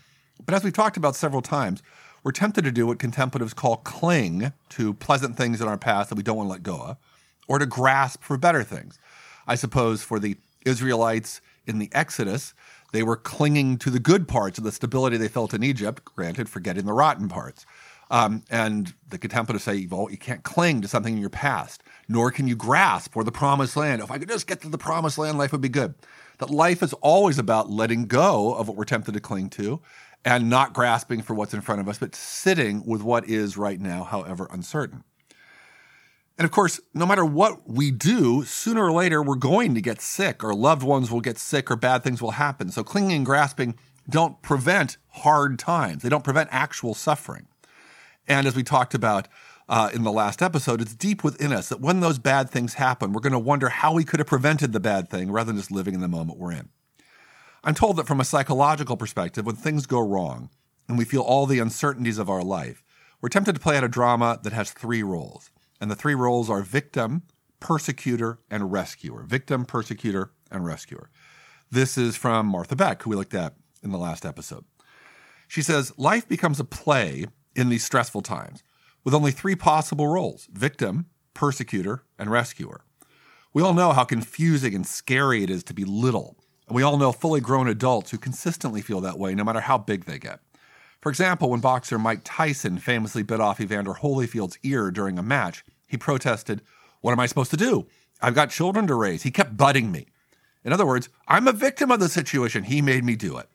But 0.45 0.55
as 0.55 0.63
we've 0.63 0.71
talked 0.71 0.95
about 0.95 1.17
several 1.17 1.41
times, 1.41 1.83
we're 2.23 2.31
tempted 2.31 2.63
to 2.63 2.71
do 2.71 2.87
what 2.87 2.97
contemplatives 2.97 3.53
call 3.53 3.75
cling 3.75 4.53
to 4.69 4.93
pleasant 4.93 5.35
things 5.35 5.59
in 5.59 5.67
our 5.67 5.77
past 5.77 6.07
that 6.07 6.15
we 6.15 6.23
don't 6.23 6.37
want 6.37 6.47
to 6.47 6.51
let 6.51 6.63
go 6.63 6.77
of, 6.77 6.97
or 7.45 7.59
to 7.59 7.65
grasp 7.65 8.23
for 8.23 8.37
better 8.37 8.63
things. 8.63 8.97
I 9.45 9.55
suppose 9.55 10.01
for 10.01 10.17
the 10.17 10.37
Israelites 10.65 11.41
in 11.67 11.79
the 11.79 11.89
Exodus, 11.91 12.53
they 12.93 13.03
were 13.03 13.17
clinging 13.17 13.77
to 13.79 13.89
the 13.89 13.99
good 13.99 14.25
parts 14.25 14.57
of 14.57 14.63
the 14.63 14.71
stability 14.71 15.17
they 15.17 15.27
felt 15.27 15.53
in 15.53 15.61
Egypt, 15.61 16.05
granted, 16.05 16.47
forgetting 16.47 16.85
the 16.85 16.93
rotten 16.93 17.27
parts. 17.27 17.65
Um, 18.11 18.43
and 18.49 18.93
the 19.09 19.17
contemplatives 19.17 19.63
say, 19.63 19.87
well, 19.89 20.07
you 20.11 20.17
can't 20.17 20.43
cling 20.43 20.81
to 20.81 20.87
something 20.87 21.15
in 21.15 21.21
your 21.21 21.29
past, 21.29 21.81
nor 22.07 22.31
can 22.31 22.47
you 22.47 22.55
grasp 22.55 23.13
for 23.13 23.23
the 23.23 23.31
promised 23.31 23.75
land. 23.75 24.01
If 24.01 24.11
I 24.11 24.17
could 24.17 24.29
just 24.29 24.45
get 24.45 24.61
to 24.61 24.69
the 24.69 24.77
promised 24.77 25.17
land, 25.17 25.37
life 25.37 25.51
would 25.51 25.61
be 25.61 25.69
good. 25.69 25.95
That 26.37 26.49
life 26.49 26.83
is 26.83 26.93
always 26.93 27.39
about 27.39 27.69
letting 27.69 28.05
go 28.05 28.53
of 28.53 28.67
what 28.67 28.77
we're 28.77 28.83
tempted 28.83 29.13
to 29.13 29.19
cling 29.19 29.49
to 29.51 29.81
and 30.25 30.49
not 30.49 30.73
grasping 30.73 31.21
for 31.21 31.33
what's 31.33 31.53
in 31.53 31.61
front 31.61 31.81
of 31.81 31.89
us, 31.89 31.97
but 31.97 32.15
sitting 32.15 32.85
with 32.85 33.01
what 33.01 33.27
is 33.27 33.57
right 33.57 33.79
now, 33.79 34.03
however 34.03 34.47
uncertain. 34.51 35.03
And 36.37 36.45
of 36.45 36.51
course, 36.51 36.79
no 36.93 37.05
matter 37.05 37.25
what 37.25 37.69
we 37.69 37.91
do, 37.91 38.43
sooner 38.43 38.85
or 38.85 38.91
later 38.91 39.21
we're 39.21 39.35
going 39.35 39.75
to 39.75 39.81
get 39.81 40.01
sick, 40.01 40.43
or 40.43 40.53
loved 40.53 40.83
ones 40.83 41.11
will 41.11 41.21
get 41.21 41.37
sick, 41.37 41.69
or 41.69 41.75
bad 41.75 42.03
things 42.03 42.21
will 42.21 42.31
happen. 42.31 42.69
So 42.71 42.83
clinging 42.83 43.17
and 43.17 43.25
grasping 43.25 43.75
don't 44.09 44.41
prevent 44.41 44.97
hard 45.09 45.59
times, 45.59 46.03
they 46.03 46.09
don't 46.09 46.23
prevent 46.23 46.49
actual 46.51 46.93
suffering. 46.93 47.47
And 48.27 48.47
as 48.47 48.55
we 48.55 48.63
talked 48.63 48.93
about 48.93 49.27
uh, 49.67 49.89
in 49.93 50.03
the 50.03 50.11
last 50.11 50.41
episode, 50.41 50.81
it's 50.81 50.95
deep 50.95 51.23
within 51.23 51.51
us 51.51 51.69
that 51.69 51.81
when 51.81 51.99
those 51.99 52.19
bad 52.19 52.49
things 52.49 52.75
happen, 52.75 53.13
we're 53.13 53.21
going 53.21 53.33
to 53.33 53.39
wonder 53.39 53.69
how 53.69 53.93
we 53.93 54.03
could 54.03 54.19
have 54.19 54.27
prevented 54.27 54.73
the 54.73 54.79
bad 54.79 55.09
thing 55.09 55.31
rather 55.31 55.47
than 55.47 55.57
just 55.57 55.71
living 55.71 55.93
in 55.93 56.01
the 56.01 56.07
moment 56.07 56.39
we're 56.39 56.51
in. 56.51 56.69
I'm 57.63 57.75
told 57.75 57.95
that 57.97 58.07
from 58.07 58.19
a 58.19 58.25
psychological 58.25 58.97
perspective, 58.97 59.45
when 59.45 59.55
things 59.55 59.85
go 59.85 59.99
wrong 59.99 60.49
and 60.87 60.97
we 60.97 61.05
feel 61.05 61.21
all 61.21 61.45
the 61.45 61.59
uncertainties 61.59 62.17
of 62.17 62.29
our 62.29 62.43
life, 62.43 62.83
we're 63.21 63.29
tempted 63.29 63.53
to 63.53 63.61
play 63.61 63.77
out 63.77 63.85
a 63.85 63.89
drama 63.89 64.39
that 64.43 64.51
has 64.51 64.71
three 64.71 65.01
roles. 65.01 65.49
And 65.79 65.89
the 65.89 65.95
three 65.95 66.15
roles 66.15 66.49
are 66.49 66.61
victim, 66.61 67.23
persecutor, 67.61 68.39
and 68.49 68.71
rescuer. 68.71 69.23
Victim, 69.23 69.65
persecutor, 69.65 70.31
and 70.51 70.65
rescuer. 70.65 71.09
This 71.71 71.97
is 71.97 72.17
from 72.17 72.47
Martha 72.47 72.75
Beck, 72.75 73.03
who 73.03 73.11
we 73.11 73.15
looked 73.15 73.33
at 73.33 73.55
in 73.81 73.91
the 73.91 73.97
last 73.97 74.25
episode. 74.25 74.65
She 75.47 75.61
says 75.61 75.93
life 75.97 76.27
becomes 76.27 76.59
a 76.59 76.65
play 76.65 77.27
in 77.55 77.69
these 77.69 77.83
stressful 77.83 78.21
times 78.21 78.63
with 79.03 79.13
only 79.13 79.31
three 79.31 79.55
possible 79.55 80.07
roles 80.07 80.47
victim, 80.51 81.07
persecutor, 81.33 82.03
and 82.17 82.31
rescuer. 82.31 82.81
We 83.53 83.61
all 83.61 83.73
know 83.73 83.91
how 83.93 84.03
confusing 84.03 84.73
and 84.73 84.85
scary 84.85 85.43
it 85.43 85.49
is 85.49 85.63
to 85.65 85.73
be 85.73 85.85
little. 85.85 86.37
And 86.67 86.75
we 86.75 86.83
all 86.83 86.97
know 86.97 87.11
fully 87.11 87.41
grown 87.41 87.67
adults 87.67 88.11
who 88.11 88.17
consistently 88.17 88.81
feel 88.81 89.01
that 89.01 89.19
way 89.19 89.35
no 89.35 89.43
matter 89.43 89.59
how 89.61 89.77
big 89.77 90.05
they 90.05 90.17
get. 90.17 90.39
For 91.01 91.09
example, 91.09 91.49
when 91.49 91.59
boxer 91.59 91.99
Mike 91.99 92.21
Tyson 92.23 92.79
famously 92.79 93.23
bit 93.23 93.41
off 93.41 93.59
Evander 93.59 93.93
Holyfield's 93.93 94.57
ear 94.63 94.89
during 94.89 95.19
a 95.19 95.23
match, 95.23 95.63
he 95.85 95.97
protested, 95.97 96.61
What 97.01 97.11
am 97.11 97.19
I 97.19 97.25
supposed 97.25 97.51
to 97.51 97.57
do? 97.57 97.87
I've 98.21 98.35
got 98.35 98.49
children 98.49 98.87
to 98.87 98.95
raise. 98.95 99.23
He 99.23 99.31
kept 99.31 99.57
butting 99.57 99.91
me. 99.91 100.07
In 100.63 100.71
other 100.71 100.85
words, 100.85 101.09
I'm 101.27 101.47
a 101.47 101.51
victim 101.51 101.91
of 101.91 101.99
the 101.99 102.07
situation. 102.07 102.63
He 102.63 102.81
made 102.81 103.03
me 103.03 103.17
do 103.17 103.37
it. 103.37 103.49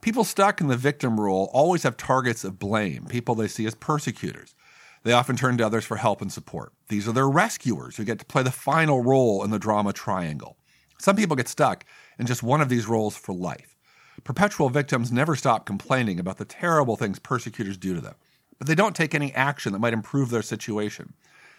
People 0.00 0.24
stuck 0.24 0.60
in 0.60 0.68
the 0.68 0.76
victim 0.76 1.20
role 1.20 1.50
always 1.52 1.82
have 1.82 1.96
targets 1.96 2.44
of 2.44 2.58
blame, 2.58 3.06
people 3.06 3.34
they 3.34 3.48
see 3.48 3.66
as 3.66 3.74
persecutors. 3.74 4.54
They 5.02 5.12
often 5.12 5.36
turn 5.36 5.56
to 5.58 5.66
others 5.66 5.84
for 5.84 5.96
help 5.96 6.20
and 6.20 6.32
support. 6.32 6.72
These 6.88 7.08
are 7.08 7.12
their 7.12 7.28
rescuers 7.28 7.96
who 7.96 8.04
get 8.04 8.18
to 8.18 8.24
play 8.24 8.42
the 8.42 8.50
final 8.50 9.02
role 9.02 9.42
in 9.42 9.50
the 9.50 9.58
drama 9.58 9.92
triangle. 9.92 10.56
Some 10.98 11.16
people 11.16 11.36
get 11.36 11.48
stuck 11.48 11.84
in 12.18 12.26
just 12.26 12.42
one 12.42 12.60
of 12.60 12.68
these 12.68 12.88
roles 12.88 13.16
for 13.16 13.32
life. 13.32 13.76
Perpetual 14.24 14.68
victims 14.68 15.12
never 15.12 15.36
stop 15.36 15.64
complaining 15.64 16.18
about 16.18 16.38
the 16.38 16.44
terrible 16.44 16.96
things 16.96 17.18
persecutors 17.18 17.76
do 17.76 17.94
to 17.94 18.00
them, 18.00 18.14
but 18.58 18.66
they 18.66 18.74
don't 18.74 18.96
take 18.96 19.14
any 19.14 19.32
action 19.34 19.72
that 19.72 19.78
might 19.78 19.92
improve 19.92 20.30
their 20.30 20.42
situation. 20.42 21.14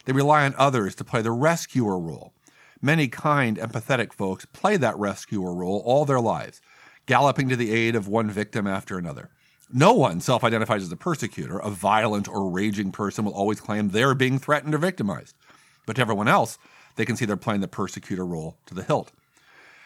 They 0.06 0.14
rely 0.14 0.46
on 0.46 0.56
others 0.58 0.96
to 0.96 1.04
play 1.04 1.22
the 1.22 1.32
rescuer 1.32 1.98
role. 1.98 2.34
Many 2.82 3.08
kind, 3.08 3.58
empathetic 3.58 4.14
folks 4.14 4.46
play 4.46 4.78
that 4.78 4.98
rescuer 4.98 5.54
role 5.54 5.82
all 5.86 6.06
their 6.06 6.20
lives, 6.20 6.62
galloping 7.10 7.50
to 7.50 7.56
the 7.56 7.72
aid 7.72 7.96
of 7.96 8.08
one 8.08 8.30
victim 8.30 8.68
after 8.68 8.96
another. 9.00 9.32
No 9.74 9.94
one 9.94 10.22
self 10.22 10.44
identifies 10.44 10.84
as 10.84 10.92
a 10.92 10.96
persecutor. 10.96 11.58
A 11.58 11.72
violent 11.72 12.28
or 12.28 12.48
raging 12.48 12.92
person 12.92 13.26
will 13.26 13.34
always 13.34 13.60
claim 13.60 13.90
they're 13.90 14.14
being 14.14 14.38
threatened 14.38 14.76
or 14.76 14.78
victimized. 14.78 15.36
But 15.88 15.96
to 15.96 16.04
everyone 16.04 16.28
else, 16.28 16.60
they 16.98 17.06
can 17.06 17.16
see 17.16 17.26
they're 17.26 17.36
playing 17.36 17.62
the 17.62 17.68
persecutor 17.68 18.24
role 18.24 18.58
to 18.68 18.76
the 18.76 18.84
hilt. 18.84 19.12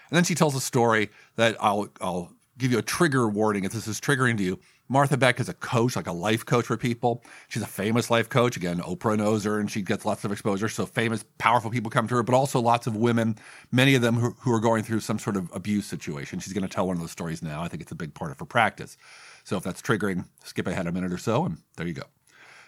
And 0.09 0.17
then 0.17 0.25
she 0.25 0.35
tells 0.35 0.53
a 0.53 0.59
story 0.59 1.11
that 1.37 1.55
I'll, 1.61 1.87
I'll 2.01 2.33
give 2.57 2.71
you 2.71 2.77
a 2.77 2.83
trigger 2.83 3.27
warning 3.27 3.63
if 3.63 3.71
this 3.71 3.87
is 3.87 3.99
triggering 3.99 4.37
to 4.37 4.43
you. 4.43 4.59
Martha 4.89 5.17
Beck 5.17 5.39
is 5.39 5.49
a 5.49 5.53
coach, 5.53 5.95
like 5.95 6.07
a 6.07 6.11
life 6.11 6.45
coach 6.45 6.65
for 6.65 6.77
people. 6.77 7.23
She's 7.47 7.63
a 7.63 7.67
famous 7.67 8.11
life 8.11 8.29
coach. 8.29 8.57
Again, 8.57 8.79
Oprah 8.79 9.17
knows 9.17 9.45
her 9.45 9.59
and 9.59 9.71
she 9.71 9.81
gets 9.81 10.05
lots 10.05 10.23
of 10.23 10.31
exposure. 10.31 10.67
So 10.67 10.85
famous, 10.85 11.23
powerful 11.37 11.71
people 11.71 11.89
come 11.89 12.07
to 12.09 12.15
her, 12.15 12.23
but 12.23 12.35
also 12.35 12.59
lots 12.59 12.85
of 12.85 12.95
women, 12.95 13.37
many 13.71 13.95
of 13.95 14.01
them 14.01 14.15
who, 14.15 14.35
who 14.39 14.53
are 14.53 14.59
going 14.59 14.83
through 14.83 14.99
some 14.99 15.19
sort 15.19 15.37
of 15.37 15.49
abuse 15.53 15.85
situation. 15.85 16.39
She's 16.39 16.53
going 16.53 16.67
to 16.67 16.73
tell 16.73 16.85
one 16.85 16.97
of 16.97 17.01
those 17.01 17.11
stories 17.11 17.41
now. 17.41 17.63
I 17.63 17.69
think 17.69 17.81
it's 17.81 17.91
a 17.91 17.95
big 17.95 18.13
part 18.13 18.31
of 18.31 18.39
her 18.39 18.45
practice. 18.45 18.97
So 19.45 19.57
if 19.57 19.63
that's 19.63 19.81
triggering, 19.81 20.25
skip 20.43 20.67
ahead 20.67 20.85
a 20.85 20.91
minute 20.91 21.13
or 21.13 21.17
so, 21.17 21.45
and 21.45 21.57
there 21.77 21.87
you 21.87 21.93
go. 21.93 22.03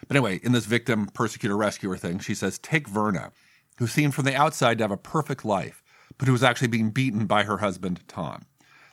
But 0.08 0.16
anyway, 0.16 0.40
in 0.42 0.52
this 0.52 0.66
victim, 0.66 1.06
persecutor, 1.06 1.56
rescuer 1.56 1.96
thing, 1.96 2.18
she 2.18 2.34
says, 2.34 2.58
Take 2.58 2.88
Verna, 2.88 3.32
who 3.78 3.86
seemed 3.86 4.14
from 4.14 4.24
the 4.24 4.34
outside 4.34 4.78
to 4.78 4.84
have 4.84 4.90
a 4.90 4.96
perfect 4.96 5.44
life, 5.44 5.82
but 6.18 6.26
who 6.26 6.32
was 6.32 6.42
actually 6.42 6.68
being 6.68 6.90
beaten 6.90 7.26
by 7.26 7.44
her 7.44 7.58
husband, 7.58 8.00
Tom. 8.08 8.46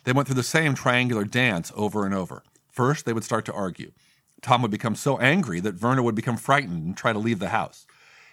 They 0.04 0.12
went 0.12 0.28
through 0.28 0.36
the 0.36 0.44
same 0.44 0.76
triangular 0.76 1.24
dance 1.24 1.72
over 1.76 2.06
and 2.06 2.14
over. 2.14 2.44
First, 2.70 3.06
they 3.06 3.14
would 3.14 3.24
start 3.24 3.46
to 3.46 3.54
argue. 3.54 3.92
Tom 4.42 4.62
would 4.62 4.72
become 4.72 4.96
so 4.96 5.18
angry 5.20 5.60
that 5.62 5.76
Verna 5.76 6.04
would 6.04 6.16
become 6.16 6.38
frightened 6.38 6.84
and 6.84 6.98
try 6.98 7.14
to 7.14 7.20
leave 7.20 7.40
the 7.40 7.50
house. 7.50 7.88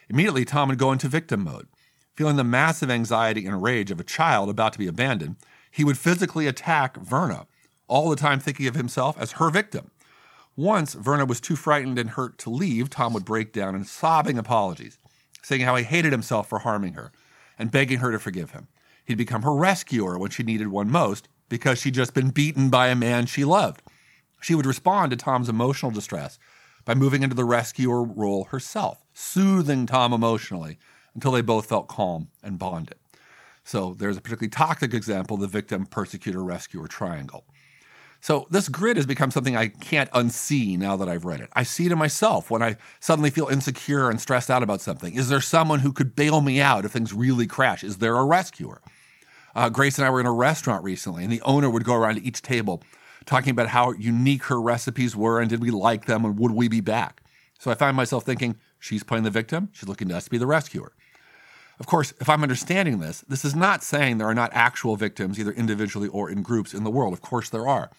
Immediately, 0.09 0.45
Tom 0.45 0.69
would 0.69 0.79
go 0.79 0.91
into 0.91 1.09
victim 1.09 1.45
mode. 1.45 1.69
Feeling 2.17 2.37
the 2.37 2.45
massive 2.45 2.91
anxiety 2.91 3.47
and 3.47 3.63
rage 3.63 3.91
of 3.91 4.01
a 4.01 4.05
child 4.05 4.51
about 4.51 4.73
to 4.73 4.79
be 4.79 4.89
abandoned, 4.89 5.37
he 5.71 5.85
would 5.85 5.97
physically 5.97 6.49
attack 6.49 6.97
Verna, 6.97 7.47
all 7.87 8.11
the 8.11 8.17
time 8.17 8.41
thinking 8.41 8.67
of 8.67 8.75
himself 8.75 9.17
as 9.19 9.33
her 9.33 9.51
victim. 9.51 9.91
Once 10.57 10.95
Verna 10.95 11.25
was 11.25 11.41
too 11.41 11.57
frightened 11.57 11.99
and 11.99 12.11
hurt 12.11 12.37
to 12.39 12.51
leave, 12.51 12.91
Tom 12.91 13.15
would 13.15 13.25
break 13.25 13.53
down 13.53 13.77
in 13.77 13.85
sobbing 13.85 14.37
apologies, 14.37 14.99
saying 15.43 15.63
how 15.63 15.77
he 15.77 15.85
hated 15.85 16.13
himself 16.13 16.49
for 16.49 16.59
harming 16.59 16.95
her 16.95 17.13
and 17.59 17.71
begging 17.71 18.01
her 18.01 18.11
to 18.11 18.19
forgive 18.19 18.51
him. 18.51 18.67
He'd 19.05 19.17
become 19.17 19.43
her 19.43 19.55
rescuer 19.55 20.19
when 20.19 20.31
she 20.31 20.43
needed 20.43 20.69
one 20.69 20.91
most 20.91 21.29
because 21.51 21.79
she'd 21.79 21.93
just 21.93 22.15
been 22.15 22.31
beaten 22.31 22.71
by 22.71 22.89
a 22.89 22.97
man 22.97 23.27
she 23.27 23.45
loved. 23.45 23.83
She 24.41 24.55
would 24.55 24.65
respond 24.65 25.11
to 25.11 25.19
Tom's 25.19 25.51
emotional 25.51 25.93
distress 25.93 26.39
by 26.87 26.95
moving 26.95 27.23
into 27.23 27.37
the 27.37 27.45
rescuer 27.45 28.03
role 28.03 28.45
herself, 28.45 29.05
soothing 29.13 29.85
Tom 29.85 30.15
emotionally 30.15 30.79
until 31.15 31.33
they 31.33 31.43
both 31.43 31.67
felt 31.67 31.89
calm 31.89 32.29
and 32.43 32.59
bonded. 32.59 32.97
So 33.65 33.95
there's 33.99 34.17
a 34.17 34.23
particularly 34.23 34.49
toxic 34.49 34.95
example 34.95 35.37
the 35.37 35.47
victim, 35.47 35.85
persecutor, 35.85 36.43
rescuer 36.43 36.89
triangle. 36.89 37.45
So 38.23 38.47
this 38.51 38.69
grid 38.69 38.97
has 38.97 39.07
become 39.07 39.31
something 39.31 39.57
I 39.57 39.69
can't 39.69 40.11
unsee 40.11 40.79
now 40.79 40.97
that 40.97 41.09
I've 41.09 41.25
read 41.25 41.41
it. 41.41 41.49
I 41.55 41.63
see 41.63 41.87
it 41.87 41.93
in 41.93 41.99
myself 41.99 42.51
when 42.51 42.63
I 42.63 42.77
suddenly 43.01 43.31
feel 43.31 43.49
insecure 43.49 44.11
and 44.11 44.21
stressed 44.21 44.51
out 44.51 44.63
about 44.63 44.83
something. 44.83 45.15
Is 45.15 45.29
there 45.29 45.41
someone 45.41 45.81
who 45.81 45.93
could 45.93 46.15
bail 46.15 46.43
me 46.43 46.61
out 46.61 46.85
if 46.85 46.93
things 46.93 47.15
really 47.15 47.47
crash? 47.47 47.83
Is 47.83 47.99
there 47.99 48.17
a 48.17 48.25
rescuer? 48.25 48.83
Uh, 49.55 49.69
Grace 49.69 49.99
and 49.99 50.07
I 50.07 50.11
were 50.11 50.21
in 50.21 50.27
a 50.27 50.33
restaurant 50.33 50.85
recently, 50.85 51.25
and 51.25 51.33
the 51.33 51.43
owner 51.43 51.69
would 51.69 51.85
go 51.85 51.95
around 51.95 52.17
to 52.17 52.25
each 52.25 52.43
table 52.43 52.83
talking 53.27 53.51
about 53.51 53.69
how 53.69 53.93
unique 53.93 54.45
her 54.45 54.61
recipes 54.61 55.15
were 55.15 55.41
and 55.41 55.51
did 55.51 55.61
we 55.61 55.71
like 55.71 56.07
them 56.07 56.25
and 56.25 56.39
would 56.39 56.53
we 56.53 56.69
be 56.69 56.81
back. 56.81 57.23
So 57.59 57.71
I 57.71 57.75
find 57.75 57.97
myself 57.97 58.25
thinking, 58.25 58.57
she's 58.79 59.05
playing 59.05 59.25
the 59.25 59.31
victim, 59.31 59.69
she's 59.73 59.89
looking 59.89 60.09
to 60.09 60.17
us 60.17 60.25
to 60.25 60.31
be 60.31 60.39
the 60.39 60.47
rescuer. 60.47 60.93
Of 61.79 61.87
course, 61.87 62.13
if 62.21 62.29
I'm 62.29 62.43
understanding 62.43 63.01
this, 63.01 63.25
this 63.29 63.45
is 63.45 63.55
not 63.55 63.83
saying 63.83 64.19
there 64.19 64.29
are 64.29 64.35
not 64.35 64.51
actual 64.53 64.97
victims, 64.97 65.39
either 65.39 65.53
individually 65.53 66.09
or 66.09 66.31
in 66.31 66.43
groups 66.43 66.75
in 66.75 66.85
the 66.85 66.91
world. 66.91 67.13
Of 67.13 67.23
course, 67.23 67.49
there 67.49 67.67
are. 67.67 67.91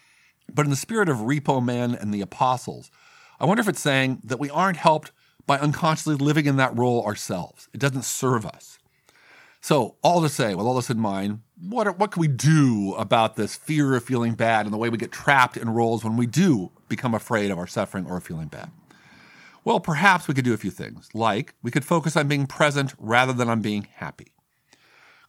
But 0.54 0.66
in 0.66 0.70
the 0.70 0.76
spirit 0.76 1.10
of 1.10 1.18
Repo 1.18 1.64
Man 1.64 1.96
and 1.96 2.14
the 2.14 2.22
apostles, 2.22 2.92
I 3.40 3.46
wonder 3.46 3.62
if 3.62 3.68
it's 3.68 3.80
saying 3.80 4.22
that 4.24 4.40
we 4.40 4.52
aren't 4.52 4.78
helped 4.78 5.12
by 5.48 5.58
unconsciously 5.58 6.16
living 6.16 6.46
in 6.46 6.58
that 6.58 6.78
role 6.78 7.04
ourselves. 7.04 7.70
It 7.74 7.80
doesn't 7.80 8.06
serve 8.06 8.46
us. 8.46 8.78
So, 9.62 9.96
all 10.02 10.22
to 10.24 10.30
say, 10.30 10.56
with 10.56 10.66
all 10.66 10.76
this 10.76 10.90
in 10.90 11.00
mind, 11.00 11.42
what, 11.62 11.86
are, 11.86 11.94
what 11.94 12.12
can 12.12 12.22
we 12.22 12.28
do 12.28 12.96
about 12.98 13.36
this 13.36 13.56
fear 13.56 13.96
of 13.96 14.04
feeling 14.04 14.34
bad 14.34 14.66
and 14.66 14.74
the 14.74 14.78
way 14.78 14.90
we 14.90 14.98
get 14.98 15.12
trapped 15.12 15.56
in 15.56 15.70
roles 15.70 16.04
when 16.04 16.18
we 16.18 16.26
do 16.26 16.72
become 16.90 17.14
afraid 17.14 17.52
of 17.52 17.60
our 17.60 17.68
suffering 17.68 18.08
or 18.08 18.20
feeling 18.20 18.48
bad? 18.48 18.72
Well, 19.64 19.80
perhaps 19.80 20.28
we 20.28 20.34
could 20.34 20.46
do 20.46 20.56
a 20.56 20.58
few 20.58 20.72
things, 20.72 21.10
like 21.14 21.54
we 21.62 21.70
could 21.70 21.86
focus 21.86 22.18
on 22.18 22.28
being 22.28 22.48
present 22.48 22.96
rather 22.98 23.34
than 23.34 23.50
on 23.50 23.62
being 23.62 23.88
happy. 23.96 24.34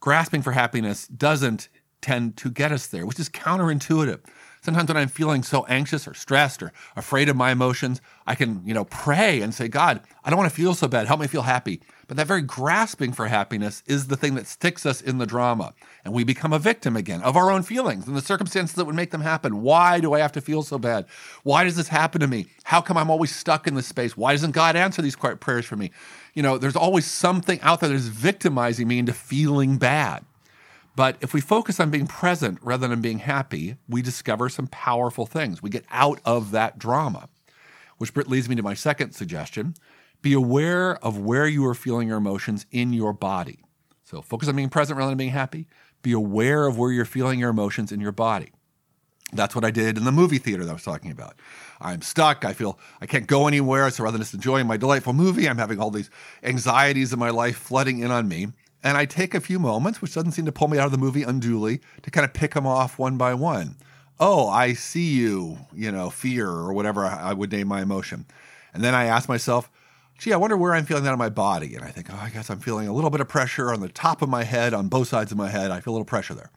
Grasping 0.01 0.41
for 0.41 0.53
happiness 0.53 1.07
doesn't 1.07 1.69
tend 2.01 2.39
to 2.39 2.51
get 2.51 2.73
us 2.73 2.87
there, 2.87 3.05
which 3.05 3.21
is 3.21 3.29
counterintuitive. 3.29 4.21
Sometimes 4.65 4.87
when 4.87 4.97
I'm 4.97 5.09
feeling 5.09 5.43
so 5.43 5.65
anxious 5.67 6.07
or 6.07 6.15
stressed 6.15 6.63
or 6.63 6.73
afraid 6.95 7.29
of 7.29 7.35
my 7.35 7.51
emotions, 7.51 8.01
I 8.29 8.37
can, 8.37 8.63
you 8.65 8.73
know, 8.73 8.85
pray 8.85 9.41
and 9.41 9.53
say, 9.53 9.67
God, 9.67 10.01
I 10.25 10.31
don't 10.31 10.39
want 10.39 10.51
to 10.51 10.55
feel 10.55 10.75
so 10.75 10.87
bad. 10.87 11.09
Help 11.09 11.19
me 11.21 11.27
feel 11.27 11.43
happy. 11.43 11.81
But 12.07 12.17
that 12.17 12.29
very 12.29 12.43
grasping 12.43 13.13
for 13.13 13.27
happiness 13.27 13.83
is 13.87 14.07
the 14.07 14.17
thing 14.17 14.37
that 14.37 14.47
sticks 14.47 14.87
us 14.87 15.01
in 15.01 15.19
the 15.19 15.27
drama. 15.27 15.75
And 16.05 16.15
we 16.15 16.23
become 16.23 16.53
a 16.53 16.61
victim 16.61 16.97
again 16.97 17.23
of 17.23 17.37
our 17.37 17.51
own 17.51 17.65
feelings 17.65 18.07
and 18.07 18.17
the 18.17 18.21
circumstances 18.21 18.77
that 18.77 18.85
would 18.85 18.95
make 18.95 19.11
them 19.11 19.23
happen. 19.23 19.63
Why 19.63 19.99
do 19.99 20.13
I 20.13 20.21
have 20.21 20.33
to 20.33 20.41
feel 20.41 20.63
so 20.63 20.79
bad? 20.79 21.07
Why 21.43 21.65
does 21.65 21.75
this 21.75 21.89
happen 21.89 22.21
to 22.21 22.29
me? 22.29 22.47
How 22.63 22.81
come 22.81 22.97
I'm 22.97 23.11
always 23.11 23.35
stuck 23.35 23.67
in 23.67 23.75
this 23.75 23.89
space? 23.89 24.17
Why 24.17 24.33
doesn't 24.33 24.53
God 24.53 24.77
answer 24.77 25.03
these 25.03 25.17
quiet 25.17 25.41
prayers 25.41 25.65
for 25.65 25.75
me? 25.75 25.91
You 26.35 26.43
know, 26.45 26.57
there's 26.57 26.77
always 26.77 27.07
something 27.07 27.61
out 27.63 27.81
there 27.81 27.89
that's 27.89 28.05
victimizing 28.05 28.87
me 28.87 29.01
into 29.01 29.13
feeling 29.13 29.77
bad. 29.77 30.25
But 30.95 31.17
if 31.21 31.33
we 31.33 31.41
focus 31.41 31.81
on 31.81 31.91
being 31.91 32.07
present 32.07 32.59
rather 32.63 32.87
than 32.87 33.01
being 33.01 33.21
happy, 33.21 33.77
we 33.89 34.03
discover 34.03 34.49
some 34.49 34.67
powerful 34.67 35.27
things. 35.27 35.63
We 35.63 35.71
get 35.71 35.85
out 35.91 36.21
of 36.25 36.51
that 36.51 36.79
drama, 36.79 37.29
which 37.99 38.15
leads 38.15 38.49
me 38.49 38.57
to 38.57 38.63
my 38.63 38.75
second 38.75 39.13
suggestion. 39.13 39.75
Be 40.21 40.35
aware 40.35 40.97
of 41.05 41.19
where 41.19 41.47
you 41.47 41.67
are 41.67 41.75
feeling 41.75 42.09
your 42.09 42.19
emotions 42.19 42.67
in 42.71 42.93
your 42.93 43.13
body. 43.13 43.61
So 44.05 44.21
focus 44.21 44.49
on 44.49 44.57
being 44.57 44.69
present 44.69 44.99
rather 44.99 45.11
than 45.11 45.19
being 45.19 45.31
happy. 45.31 45.67
Be 46.03 46.13
aware 46.13 46.67
of 46.67 46.77
where 46.77 46.93
you're 46.93 47.05
feeling 47.05 47.39
your 47.41 47.51
emotions 47.51 47.91
in 47.91 48.01
your 48.01 48.13
body. 48.13 48.53
That's 49.33 49.55
what 49.55 49.65
I 49.65 49.71
did 49.71 49.97
in 49.97 50.05
the 50.05 50.13
movie 50.13 50.37
theater 50.37 50.65
that 50.65 50.71
I 50.71 50.75
was 50.75 50.83
talking 50.83 51.11
about. 51.11 51.37
I'm 51.81 52.03
stuck. 52.03 52.45
I 52.45 52.53
feel 52.53 52.79
I 53.01 53.07
can't 53.07 53.27
go 53.27 53.49
anywhere. 53.49 53.89
So 53.91 54.05
rather 54.05 54.19
than 54.19 54.23
just 54.23 54.35
enjoying 54.35 54.67
my 54.67 54.77
delightful 54.77 55.15
movie, 55.15 55.49
I'm 55.49 55.57
having 55.57 55.81
all 55.81 55.91
these 55.91 56.11
anxieties 56.43 57.15
in 57.15 57.19
my 57.19 57.31
life 57.31 57.57
flooding 57.57 58.01
in 58.01 58.11
on 58.11 58.29
me. 58.29 58.49
And 58.85 58.97
I 58.97 59.05
take 59.05 59.35
a 59.35 59.41
few 59.41 59.59
moments, 59.59 60.03
which 60.03 60.15
doesn't 60.15 60.33
seem 60.33 60.47
to 60.47 60.53
pull 60.53 60.69
me 60.69 60.79
out 60.79 60.87
of 60.87 60.93
the 60.93 60.99
movie 60.99 61.23
unduly, 61.23 61.81
to 62.03 62.11
kind 62.11 62.25
of 62.25 62.33
pick 62.33 62.55
them 62.55 62.67
off 62.67 62.99
one 62.99 63.17
by 63.17 63.35
one. 63.35 63.77
Oh, 64.19 64.49
I 64.49 64.73
see 64.73 65.13
you, 65.15 65.59
you 65.73 65.91
know, 65.91 66.11
fear 66.11 66.49
or 66.49 66.73
whatever 66.73 67.05
I 67.05 67.33
would 67.33 67.53
name 67.53 67.69
my 67.69 67.83
emotion. 67.83 68.27
And 68.75 68.83
then 68.83 68.95
I 68.95 69.05
ask 69.05 69.29
myself, 69.29 69.71
gee, 70.19 70.33
I 70.33 70.37
wonder 70.37 70.57
where 70.57 70.75
I'm 70.75 70.85
feeling 70.85 71.05
that 71.05 71.13
in 71.13 71.19
my 71.19 71.29
body. 71.29 71.75
And 71.75 71.85
I 71.85 71.91
think, 71.91 72.09
oh, 72.13 72.19
I 72.21 72.31
guess 72.31 72.51
I'm 72.51 72.61
feeling 72.61 72.89
a 72.89 72.93
little 72.93 73.11
bit 73.11 73.21
of 73.21 73.29
pressure 73.29 73.73
on 73.73 73.81
the 73.81 73.89
top 73.89 74.23
of 74.23 74.29
my 74.29 74.45
head, 74.45 74.75
on 74.75 74.89
both 74.89 75.09
sides 75.09 75.33
of 75.33 75.39
my 75.39 75.49
head. 75.49 75.71
I 75.71 75.81
feel 75.81 75.93
a 75.93 75.97
little 75.97 76.05
pressure 76.05 76.35
there. 76.35 76.51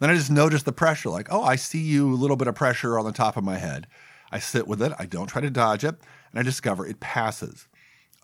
Then 0.00 0.10
I 0.10 0.14
just 0.14 0.30
notice 0.32 0.64
the 0.64 0.72
pressure, 0.72 1.10
like, 1.10 1.28
oh, 1.30 1.42
I 1.42 1.54
see 1.54 1.80
you, 1.80 2.12
a 2.12 2.16
little 2.16 2.36
bit 2.36 2.48
of 2.48 2.56
pressure 2.56 2.98
on 2.98 3.04
the 3.04 3.12
top 3.12 3.36
of 3.36 3.44
my 3.44 3.58
head. 3.58 3.86
I 4.32 4.40
sit 4.40 4.66
with 4.66 4.82
it, 4.82 4.92
I 4.98 5.06
don't 5.06 5.28
try 5.28 5.42
to 5.42 5.50
dodge 5.50 5.84
it, 5.84 5.94
and 6.30 6.40
I 6.40 6.42
discover 6.42 6.86
it 6.86 6.98
passes. 6.98 7.68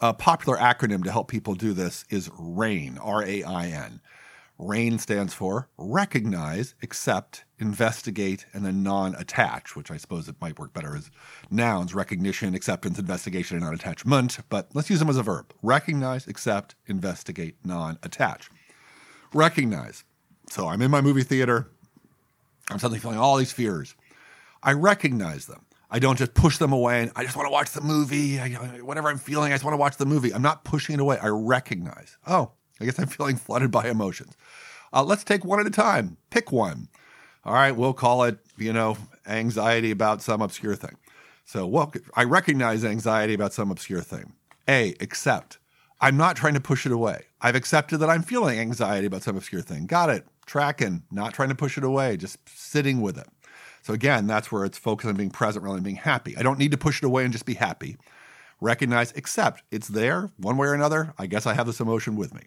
A 0.01 0.15
popular 0.15 0.57
acronym 0.59 1.03
to 1.03 1.11
help 1.11 1.27
people 1.27 1.57
do 1.57 1.73
this 1.73 2.05
is 2.09 2.31
RAIN, 2.39 2.99
R 2.99 3.25
A 3.25 3.43
I 3.43 3.67
N. 3.67 4.01
RAIN 4.57 5.01
stands 5.01 5.35
for 5.35 5.69
recognize, 5.77 6.77
accept, 6.85 7.45
investigate, 7.59 8.47
and 8.53 8.65
then 8.65 8.85
non 8.85 9.17
attach, 9.17 9.75
which 9.75 9.91
I 9.91 9.97
suppose 9.97 10.29
it 10.29 10.41
might 10.41 10.57
work 10.57 10.73
better 10.73 10.95
as 10.95 11.11
nouns 11.51 11.97
recognition, 11.97 12.55
acceptance, 12.55 12.97
investigation, 12.97 13.57
and 13.57 13.65
non 13.65 13.75
attachment. 13.75 14.39
But 14.49 14.69
let's 14.73 14.89
use 14.89 15.01
them 15.01 15.11
as 15.11 15.17
a 15.17 15.23
verb 15.25 15.53
recognize, 15.63 16.29
accept, 16.29 16.77
investigate, 16.87 17.57
non 17.65 17.99
attach. 18.05 18.51
Recognize. 19.35 20.05
So 20.49 20.69
I'm 20.69 20.81
in 20.81 20.93
my 20.93 21.01
movie 21.01 21.25
theater. 21.25 21.73
I'm 22.71 22.79
suddenly 22.79 23.01
feeling 23.01 23.19
all 23.19 23.37
these 23.37 23.53
fears. 23.53 23.97
I 24.63 24.75
recognize 24.75 25.47
them. 25.47 25.65
I 25.91 25.99
don't 25.99 26.19
just 26.19 26.35
push 26.35 26.59
them 26.59 26.73
away 26.73 27.03
and 27.03 27.13
I 27.17 27.25
just 27.25 27.37
want 27.37 27.47
to 27.47 27.53
watch 27.53 27.71
the 27.71 27.81
movie. 27.81 28.39
I, 28.39 28.51
whatever 28.81 29.09
I'm 29.09 29.19
feeling, 29.19 29.53
I 29.53 29.55
just 29.55 29.65
want 29.65 29.73
to 29.73 29.79
watch 29.79 29.97
the 29.97 30.07
movie. 30.07 30.35
I'm 30.35 30.43
not 30.43 30.65
pushing 30.65 30.95
it 30.95 31.01
away. 31.01 31.19
I 31.21 31.29
recognize, 31.29 32.17
oh, 32.27 32.53
I 32.81 32.85
guess 32.85 32.99
I'm 32.99 33.07
feeling 33.09 33.37
flooded 33.37 33.71
by 33.71 33.89
emotions. 33.89 34.37
Uh, 34.93 35.03
let's 35.03 35.25
take 35.25 35.45
one 35.45 35.61
at 35.61 35.67
a 35.67 35.71
time. 35.71 36.17
Pick 36.31 36.53
one. 36.53 36.89
All 37.45 37.55
right, 37.55 37.75
we'll 37.75 37.95
call 37.95 38.25
it, 38.25 38.39
you 38.59 38.73
know, 38.73 38.99
anxiety 39.27 39.91
about 39.91 40.21
some 40.21 40.43
obscure 40.43 40.75
thing. 40.75 40.97
So, 41.45 41.67
well, 41.67 41.93
I 42.15 42.25
recognize 42.25 42.85
anxiety 42.85 43.33
about 43.33 43.55
some 43.55 43.71
obscure 43.71 44.03
thing. 44.03 44.35
A, 44.69 44.95
accept. 45.01 45.59
I'm 46.01 46.17
not 46.17 46.37
trying 46.37 46.55
to 46.55 46.61
push 46.61 46.85
it 46.85 46.93
away. 46.93 47.25
I've 47.41 47.55
accepted 47.55 47.99
that 47.99 48.11
I'm 48.11 48.23
feeling 48.23 48.59
anxiety 48.59 49.07
about 49.07 49.23
some 49.23 49.37
obscure 49.37 49.63
thing. 49.63 49.87
Got 49.87 50.11
it. 50.11 50.27
Tracking, 50.47 51.05
not 51.11 51.33
trying 51.35 51.49
to 51.49 51.55
push 51.55 51.79
it 51.79 51.85
away, 51.85 52.17
just 52.17 52.39
sitting 52.49 53.01
with 53.01 53.19
it. 53.19 53.27
So 53.89 53.95
again, 53.95 54.27
that's 54.27 54.53
where 54.53 54.67
it's 54.67 54.77
focused 54.77 55.09
on 55.09 55.17
being 55.17 55.31
present 55.31 55.65
rather 55.65 55.77
than 55.77 55.83
being 55.83 55.97
happy. 55.97 56.37
I 56.37 56.43
don't 56.43 56.59
need 56.59 56.73
to 56.73 56.77
push 56.77 56.99
it 56.99 57.07
away 57.07 57.25
and 57.25 57.33
just 57.33 57.47
be 57.47 57.55
happy. 57.55 57.97
Recognize, 58.61 59.17
accept 59.17 59.63
it's 59.71 59.89
there 59.89 60.29
one 60.37 60.59
way 60.59 60.69
or 60.69 60.75
another. 60.75 61.15
I 61.17 61.27
guess 61.27 61.47
I 61.47 61.55
have 61.55 61.65
this 61.65 61.81
emotion 61.81 62.15
with 62.15 62.35
me. 62.35 62.43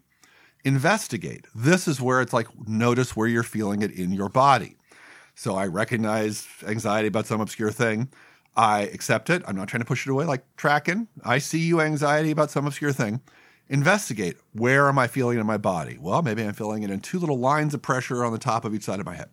Investigate. 0.63 1.47
This 1.55 1.87
is 1.87 1.99
where 1.99 2.21
it's 2.21 2.31
like 2.31 2.45
notice 2.67 3.15
where 3.15 3.27
you're 3.27 3.41
feeling 3.41 3.81
it 3.81 3.89
in 3.89 4.11
your 4.11 4.29
body. 4.29 4.77
So 5.33 5.55
I 5.55 5.65
recognize 5.65 6.47
anxiety 6.67 7.07
about 7.07 7.25
some 7.25 7.41
obscure 7.41 7.71
thing. 7.71 8.09
I 8.55 8.81
accept 8.81 9.31
it. 9.31 9.41
I'm 9.47 9.55
not 9.55 9.67
trying 9.67 9.81
to 9.81 9.87
push 9.87 10.05
it 10.05 10.11
away 10.11 10.25
like 10.25 10.43
tracking. 10.57 11.07
I 11.25 11.39
see 11.39 11.61
you 11.61 11.81
anxiety 11.81 12.29
about 12.29 12.51
some 12.51 12.67
obscure 12.67 12.93
thing. 12.93 13.19
Investigate 13.67 14.37
where 14.53 14.87
am 14.87 14.99
I 14.99 15.07
feeling 15.07 15.39
it 15.39 15.41
in 15.41 15.47
my 15.47 15.57
body? 15.57 15.97
Well, 15.99 16.21
maybe 16.21 16.43
I'm 16.43 16.53
feeling 16.53 16.83
it 16.83 16.91
in 16.91 16.99
two 16.99 17.17
little 17.17 17.39
lines 17.39 17.73
of 17.73 17.81
pressure 17.81 18.23
on 18.23 18.31
the 18.31 18.37
top 18.37 18.63
of 18.63 18.75
each 18.75 18.83
side 18.83 18.99
of 18.99 19.07
my 19.07 19.15
head. 19.15 19.31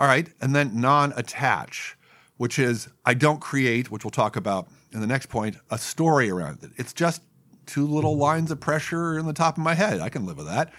All 0.00 0.06
right. 0.06 0.28
And 0.40 0.56
then 0.56 0.80
non 0.80 1.12
attach, 1.14 1.96
which 2.38 2.58
is 2.58 2.88
I 3.04 3.12
don't 3.12 3.38
create, 3.40 3.90
which 3.90 4.02
we'll 4.02 4.10
talk 4.10 4.34
about 4.34 4.68
in 4.92 5.00
the 5.00 5.06
next 5.06 5.26
point, 5.26 5.56
a 5.70 5.76
story 5.76 6.30
around 6.30 6.64
it. 6.64 6.70
It's 6.76 6.94
just 6.94 7.22
two 7.66 7.86
little 7.86 8.16
lines 8.16 8.50
of 8.50 8.58
pressure 8.58 9.18
in 9.18 9.26
the 9.26 9.34
top 9.34 9.58
of 9.58 9.62
my 9.62 9.74
head. 9.74 10.00
I 10.00 10.08
can 10.08 10.24
live 10.24 10.38
with 10.38 10.46
that. 10.46 10.72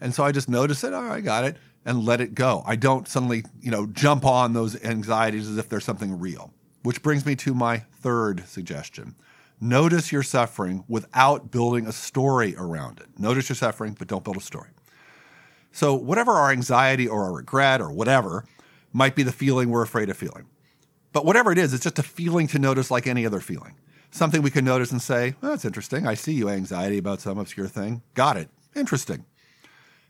And 0.00 0.14
so 0.14 0.24
I 0.24 0.30
just 0.30 0.48
notice 0.48 0.84
it. 0.84 0.92
Oh, 0.92 1.10
I 1.10 1.20
got 1.20 1.44
it 1.44 1.56
and 1.84 2.04
let 2.04 2.20
it 2.20 2.36
go. 2.36 2.62
I 2.64 2.76
don't 2.76 3.08
suddenly, 3.08 3.42
you 3.60 3.72
know, 3.72 3.86
jump 3.86 4.24
on 4.24 4.52
those 4.52 4.82
anxieties 4.84 5.48
as 5.48 5.58
if 5.58 5.68
they're 5.68 5.80
something 5.80 6.18
real. 6.18 6.54
Which 6.84 7.02
brings 7.02 7.26
me 7.26 7.34
to 7.36 7.54
my 7.54 7.78
third 7.78 8.46
suggestion. 8.46 9.16
Notice 9.60 10.12
your 10.12 10.22
suffering 10.22 10.84
without 10.86 11.50
building 11.50 11.88
a 11.88 11.92
story 11.92 12.54
around 12.56 13.00
it. 13.00 13.06
Notice 13.18 13.48
your 13.48 13.56
suffering, 13.56 13.96
but 13.98 14.06
don't 14.06 14.22
build 14.22 14.36
a 14.36 14.40
story. 14.40 14.68
So, 15.72 15.94
whatever 15.94 16.32
our 16.32 16.52
anxiety 16.52 17.08
or 17.08 17.24
our 17.24 17.32
regret 17.32 17.80
or 17.80 17.90
whatever 17.90 18.44
might 18.92 19.14
be 19.14 19.22
the 19.22 19.32
feeling 19.32 19.70
we're 19.70 19.82
afraid 19.82 20.10
of 20.10 20.16
feeling. 20.16 20.46
But 21.12 21.24
whatever 21.24 21.52
it 21.52 21.58
is, 21.58 21.72
it's 21.72 21.84
just 21.84 21.98
a 21.98 22.02
feeling 22.02 22.46
to 22.48 22.58
notice 22.58 22.90
like 22.90 23.06
any 23.06 23.26
other 23.26 23.40
feeling. 23.40 23.74
Something 24.10 24.42
we 24.42 24.50
can 24.50 24.64
notice 24.64 24.90
and 24.90 25.02
say, 25.02 25.34
well, 25.40 25.52
that's 25.52 25.64
interesting. 25.64 26.06
I 26.06 26.14
see 26.14 26.32
you 26.32 26.48
anxiety 26.48 26.98
about 26.98 27.20
some 27.20 27.38
obscure 27.38 27.68
thing. 27.68 28.02
Got 28.14 28.36
it. 28.36 28.48
Interesting. 28.74 29.24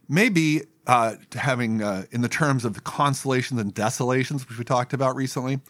Maybe 0.09 0.63
uh, 0.87 1.17
having, 1.35 1.83
uh, 1.83 2.07
in 2.11 2.21
the 2.21 2.29
terms 2.29 2.65
of 2.65 2.75
the 2.75 2.81
consolations 2.81 3.61
and 3.61 3.75
desolations, 3.75 4.49
which 4.49 4.59
we 4.59 4.65
talked 4.65 4.93
about 4.93 5.17
recently, 5.17 5.61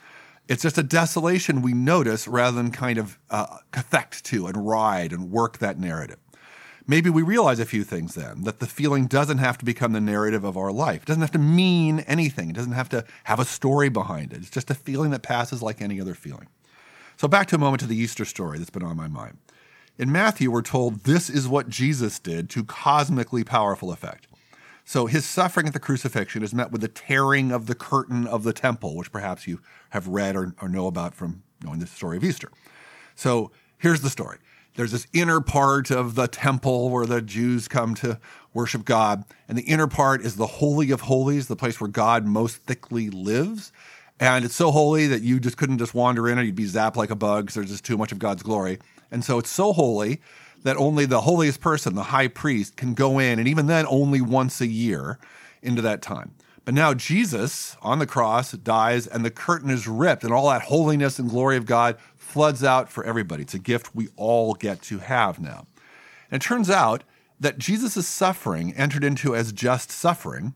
it's 0.49 0.63
just 0.63 0.79
a 0.79 0.83
desolation 0.83 1.61
we 1.63 1.75
notice 1.75 2.27
rather 2.27 2.57
than 2.57 2.71
kind 2.71 2.99
of 2.99 3.19
uh, 3.31 3.59
to 4.25 4.47
and 4.47 4.67
ride 4.67 5.13
and 5.13 5.31
work 5.31 5.59
that 5.59 5.79
narrative. 5.79 6.19
Maybe 6.91 7.11
we 7.11 7.23
realize 7.23 7.61
a 7.61 7.67
few 7.67 7.85
things 7.85 8.15
then 8.15 8.43
that 8.45 8.61
the 8.61 8.67
feeling 8.67 9.07
doesn't 9.07 9.39
have 9.39 9.59
to 9.59 9.65
become 9.65 9.93
the 9.93 10.01
narrative 10.01 10.43
of 10.43 10.57
our 10.57 10.73
life. 10.73 11.03
It 11.03 11.07
doesn't 11.07 11.21
have 11.21 11.31
to 11.33 11.39
mean 11.39 12.01
anything. 12.01 12.49
It 12.49 12.57
doesn't 12.57 12.73
have 12.73 12.89
to 12.89 13.05
have 13.25 13.39
a 13.39 13.45
story 13.45 13.91
behind 13.91 14.33
it. 14.33 14.39
It's 14.39 14.51
just 14.51 14.71
a 14.71 14.75
feeling 14.75 15.11
that 15.11 15.23
passes 15.23 15.63
like 15.63 15.83
any 15.83 16.01
other 16.01 16.15
feeling. 16.15 16.49
So, 17.19 17.29
back 17.29 17.47
to 17.49 17.57
a 17.57 17.59
moment 17.59 17.81
to 17.81 17.87
the 17.87 17.97
Easter 17.97 18.25
story 18.25 18.59
that's 18.59 18.71
been 18.71 18.83
on 18.83 18.97
my 18.97 19.09
mind. 19.09 19.37
In 19.99 20.11
Matthew, 20.11 20.51
we're 20.51 20.63
told 20.63 21.01
this 21.01 21.29
is 21.29 21.47
what 21.47 21.69
Jesus 21.69 22.19
did 22.19 22.49
to 22.51 22.65
cosmically 22.65 23.45
powerful 23.45 23.93
effect. 23.93 24.29
So 24.89 25.05
his 25.05 25.27
suffering 25.27 25.67
at 25.67 25.75
the 25.75 25.81
crucifixion 25.81 26.43
is 26.43 26.55
met 26.55 26.73
with 26.73 26.81
the 26.81 26.89
tearing 26.89 27.53
of 27.53 27.67
the 27.67 27.75
curtain 27.75 28.27
of 28.27 28.43
the 28.43 28.55
temple, 28.55 28.97
which 28.97 29.13
perhaps 29.13 29.47
you 29.47 29.61
have 29.91 30.09
read 30.09 30.35
or, 30.35 30.55
or 30.63 30.69
know 30.71 30.87
about 30.87 31.15
from 31.15 31.43
knowing 31.63 31.79
the 31.81 31.87
story 31.87 32.17
of 32.17 32.25
Easter. 32.25 32.51
So 33.15 33.51
here's 33.77 34.01
the 34.01 34.09
story. 34.09 34.39
There's 34.75 34.93
this 34.93 35.07
inner 35.13 35.41
part 35.41 35.91
of 35.91 36.15
the 36.15 36.29
temple 36.29 36.91
where 36.91 37.07
the 37.07 37.21
Jews 37.21 37.67
come 37.67 37.95
to 37.97 38.21
worship 38.55 38.85
God. 38.85 39.25
And 39.49 39.59
the 39.59 39.63
inner 39.63 39.89
part 39.89 40.23
is 40.23 40.37
the 40.37 40.47
Holy 40.47 40.91
of 40.91 41.03
Holies, 41.03 41.49
the 41.49 41.57
place 41.57 41.81
where 41.81 41.89
God 41.89 42.27
most 42.27 42.59
thickly 42.59 43.11
lives. 43.11 43.73
And 44.21 44.45
it's 44.45 44.55
so 44.55 44.71
holy 44.71 45.07
that 45.09 45.23
you 45.23 45.39
just 45.41 45.57
couldn't 45.57 45.79
just 45.79 45.95
wander 45.95 46.29
in 46.29 46.39
or 46.39 46.43
you'd 46.43 46.55
be 46.55 46.65
zapped 46.65 46.97
like 46.97 47.11
a 47.11 47.17
bug 47.17 47.47
because 47.47 47.55
there's 47.55 47.71
just 47.71 47.85
too 47.85 47.97
much 47.97 48.13
of 48.13 48.19
God's 48.19 48.43
glory. 48.43 48.79
And 49.11 49.25
so 49.25 49.39
it's 49.39 49.51
so 49.51 49.73
holy 49.73 50.21
that 50.65 50.77
only 50.77 51.07
the 51.07 51.23
holiest 51.23 51.61
person, 51.61 51.95
the 51.95 52.05
high 52.05 52.29
priest, 52.29 52.77
can 52.77 52.95
go 52.95 53.19
in, 53.19 53.39
and 53.39 53.47
even 53.47 53.67
then 53.67 53.87
only 53.89 54.21
once 54.21 54.61
a 54.61 54.67
year 54.67 55.19
into 55.63 55.83
that 55.83 56.03
time. 56.03 56.35
But 56.65 56.75
now 56.75 56.93
Jesus 56.95 57.77
on 57.81 57.99
the 57.99 58.07
cross 58.07 58.53
dies, 58.53 59.07
and 59.07 59.25
the 59.25 59.31
curtain 59.31 59.71
is 59.71 59.89
ripped, 59.89 60.25
and 60.25 60.33
all 60.33 60.51
that 60.51 60.63
holiness 60.63 61.19
and 61.19 61.31
glory 61.31 61.57
of 61.57 61.65
God 61.65 61.97
floods 62.29 62.63
out 62.63 62.89
for 62.91 63.05
everybody. 63.05 63.43
It's 63.43 63.55
a 63.55 63.59
gift 63.59 63.95
we 63.95 64.09
all 64.17 64.55
get 64.55 64.83
to 64.83 64.99
have 64.99 65.41
now. 65.41 65.67
And 66.31 66.43
it 66.43 66.45
turns 66.45 66.71
out 66.71 67.05
that 67.41 67.59
Jesus' 67.59 68.07
suffering, 68.07 68.75
entered 68.75 69.05
into 69.05 69.35
as 69.35 69.53
just 69.53 69.91
suffering, 69.91 70.55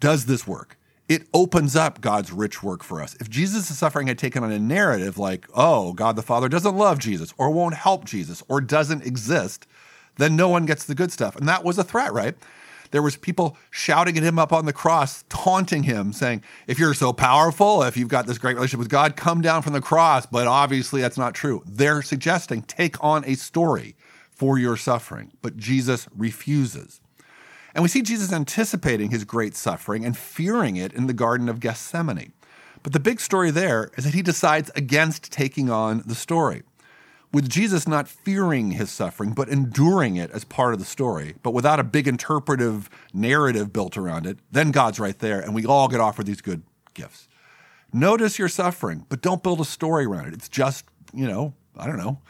does 0.00 0.26
this 0.26 0.46
work 0.46 0.76
it 1.08 1.26
opens 1.34 1.76
up 1.76 2.00
God's 2.00 2.32
rich 2.32 2.62
work 2.62 2.82
for 2.82 3.02
us. 3.02 3.14
If 3.20 3.28
Jesus' 3.28 3.76
suffering 3.76 4.06
had 4.06 4.18
taken 4.18 4.42
on 4.42 4.50
a 4.50 4.58
narrative 4.58 5.18
like, 5.18 5.46
oh, 5.54 5.92
God 5.92 6.16
the 6.16 6.22
Father 6.22 6.48
doesn't 6.48 6.76
love 6.76 6.98
Jesus 6.98 7.34
or 7.36 7.50
won't 7.50 7.74
help 7.74 8.04
Jesus 8.04 8.42
or 8.48 8.60
doesn't 8.60 9.04
exist, 9.04 9.66
then 10.16 10.34
no 10.34 10.48
one 10.48 10.64
gets 10.64 10.84
the 10.84 10.94
good 10.94 11.12
stuff. 11.12 11.36
And 11.36 11.46
that 11.48 11.64
was 11.64 11.76
a 11.76 11.84
threat, 11.84 12.12
right? 12.12 12.34
There 12.94 13.02
was 13.02 13.16
people 13.16 13.56
shouting 13.72 14.16
at 14.16 14.22
him 14.22 14.38
up 14.38 14.52
on 14.52 14.66
the 14.66 14.72
cross, 14.72 15.24
taunting 15.28 15.82
him, 15.82 16.12
saying, 16.12 16.44
if 16.68 16.78
you're 16.78 16.94
so 16.94 17.12
powerful, 17.12 17.82
if 17.82 17.96
you've 17.96 18.06
got 18.06 18.28
this 18.28 18.38
great 18.38 18.54
relationship 18.54 18.78
with 18.78 18.88
God, 18.88 19.16
come 19.16 19.40
down 19.40 19.62
from 19.62 19.72
the 19.72 19.80
cross. 19.80 20.26
But 20.26 20.46
obviously 20.46 21.00
that's 21.00 21.18
not 21.18 21.34
true. 21.34 21.64
They're 21.66 22.02
suggesting 22.02 22.62
take 22.62 23.02
on 23.02 23.24
a 23.24 23.34
story 23.34 23.96
for 24.30 24.58
your 24.58 24.76
suffering. 24.76 25.32
But 25.42 25.56
Jesus 25.56 26.06
refuses. 26.16 27.00
And 27.74 27.82
we 27.82 27.88
see 27.88 28.00
Jesus 28.00 28.32
anticipating 28.32 29.10
his 29.10 29.24
great 29.24 29.56
suffering 29.56 30.04
and 30.04 30.16
fearing 30.16 30.76
it 30.76 30.92
in 30.92 31.08
the 31.08 31.12
Garden 31.12 31.48
of 31.48 31.58
Gethsemane. 31.58 32.32
But 32.84 32.92
the 32.92 33.00
big 33.00 33.18
story 33.18 33.50
there 33.50 33.90
is 33.96 34.04
that 34.04 34.14
he 34.14 34.22
decides 34.22 34.70
against 34.76 35.32
taking 35.32 35.68
on 35.68 36.04
the 36.06 36.14
story. 36.14 36.62
With 37.34 37.48
Jesus 37.48 37.88
not 37.88 38.06
fearing 38.06 38.70
his 38.70 38.92
suffering, 38.92 39.32
but 39.32 39.48
enduring 39.48 40.14
it 40.14 40.30
as 40.30 40.44
part 40.44 40.72
of 40.72 40.78
the 40.78 40.86
story, 40.86 41.34
but 41.42 41.50
without 41.50 41.80
a 41.80 41.84
big 41.84 42.06
interpretive 42.06 42.88
narrative 43.12 43.72
built 43.72 43.96
around 43.96 44.24
it, 44.24 44.38
then 44.52 44.70
God's 44.70 45.00
right 45.00 45.18
there, 45.18 45.40
and 45.40 45.52
we 45.52 45.66
all 45.66 45.88
get 45.88 45.98
offered 45.98 46.26
these 46.26 46.40
good 46.40 46.62
gifts. 46.94 47.26
Notice 47.92 48.38
your 48.38 48.48
suffering, 48.48 49.04
but 49.08 49.20
don't 49.20 49.42
build 49.42 49.60
a 49.60 49.64
story 49.64 50.04
around 50.04 50.28
it. 50.28 50.34
It's 50.34 50.48
just, 50.48 50.84
you 51.12 51.26
know, 51.26 51.54
I 51.76 51.88
don't 51.88 51.98
know, 51.98 52.20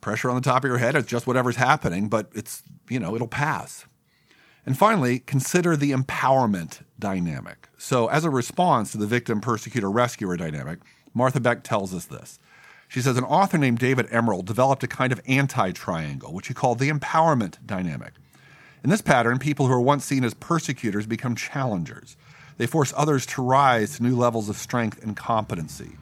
pressure 0.00 0.30
on 0.30 0.36
the 0.36 0.42
top 0.42 0.62
of 0.62 0.68
your 0.68 0.78
head. 0.78 0.94
It's 0.94 1.08
just 1.08 1.26
whatever's 1.26 1.56
happening, 1.56 2.08
but 2.08 2.30
it's, 2.32 2.62
you 2.88 3.00
know, 3.00 3.16
it'll 3.16 3.26
pass. 3.26 3.84
And 4.64 4.78
finally, 4.78 5.18
consider 5.18 5.76
the 5.76 5.90
empowerment 5.90 6.82
dynamic. 7.00 7.68
So, 7.78 8.06
as 8.06 8.24
a 8.24 8.30
response 8.30 8.92
to 8.92 8.98
the 8.98 9.08
victim, 9.08 9.40
persecutor, 9.40 9.90
rescuer 9.90 10.36
dynamic, 10.36 10.78
Martha 11.14 11.40
Beck 11.40 11.64
tells 11.64 11.92
us 11.92 12.04
this. 12.04 12.38
She 12.88 13.00
says 13.00 13.16
an 13.16 13.24
author 13.24 13.58
named 13.58 13.78
David 13.78 14.06
Emerald 14.10 14.46
developed 14.46 14.82
a 14.82 14.88
kind 14.88 15.12
of 15.12 15.20
anti 15.26 15.72
triangle, 15.72 16.32
which 16.32 16.48
he 16.48 16.54
called 16.54 16.78
the 16.78 16.90
empowerment 16.90 17.64
dynamic. 17.66 18.12
In 18.84 18.90
this 18.90 19.02
pattern, 19.02 19.38
people 19.38 19.66
who 19.66 19.72
are 19.72 19.80
once 19.80 20.04
seen 20.04 20.22
as 20.24 20.34
persecutors 20.34 21.06
become 21.06 21.34
challengers. 21.34 22.16
They 22.58 22.66
force 22.66 22.94
others 22.96 23.26
to 23.26 23.42
rise 23.42 23.96
to 23.96 24.02
new 24.02 24.16
levels 24.16 24.48
of 24.48 24.56
strength 24.56 25.02
and 25.02 25.16
competency. 25.16 25.92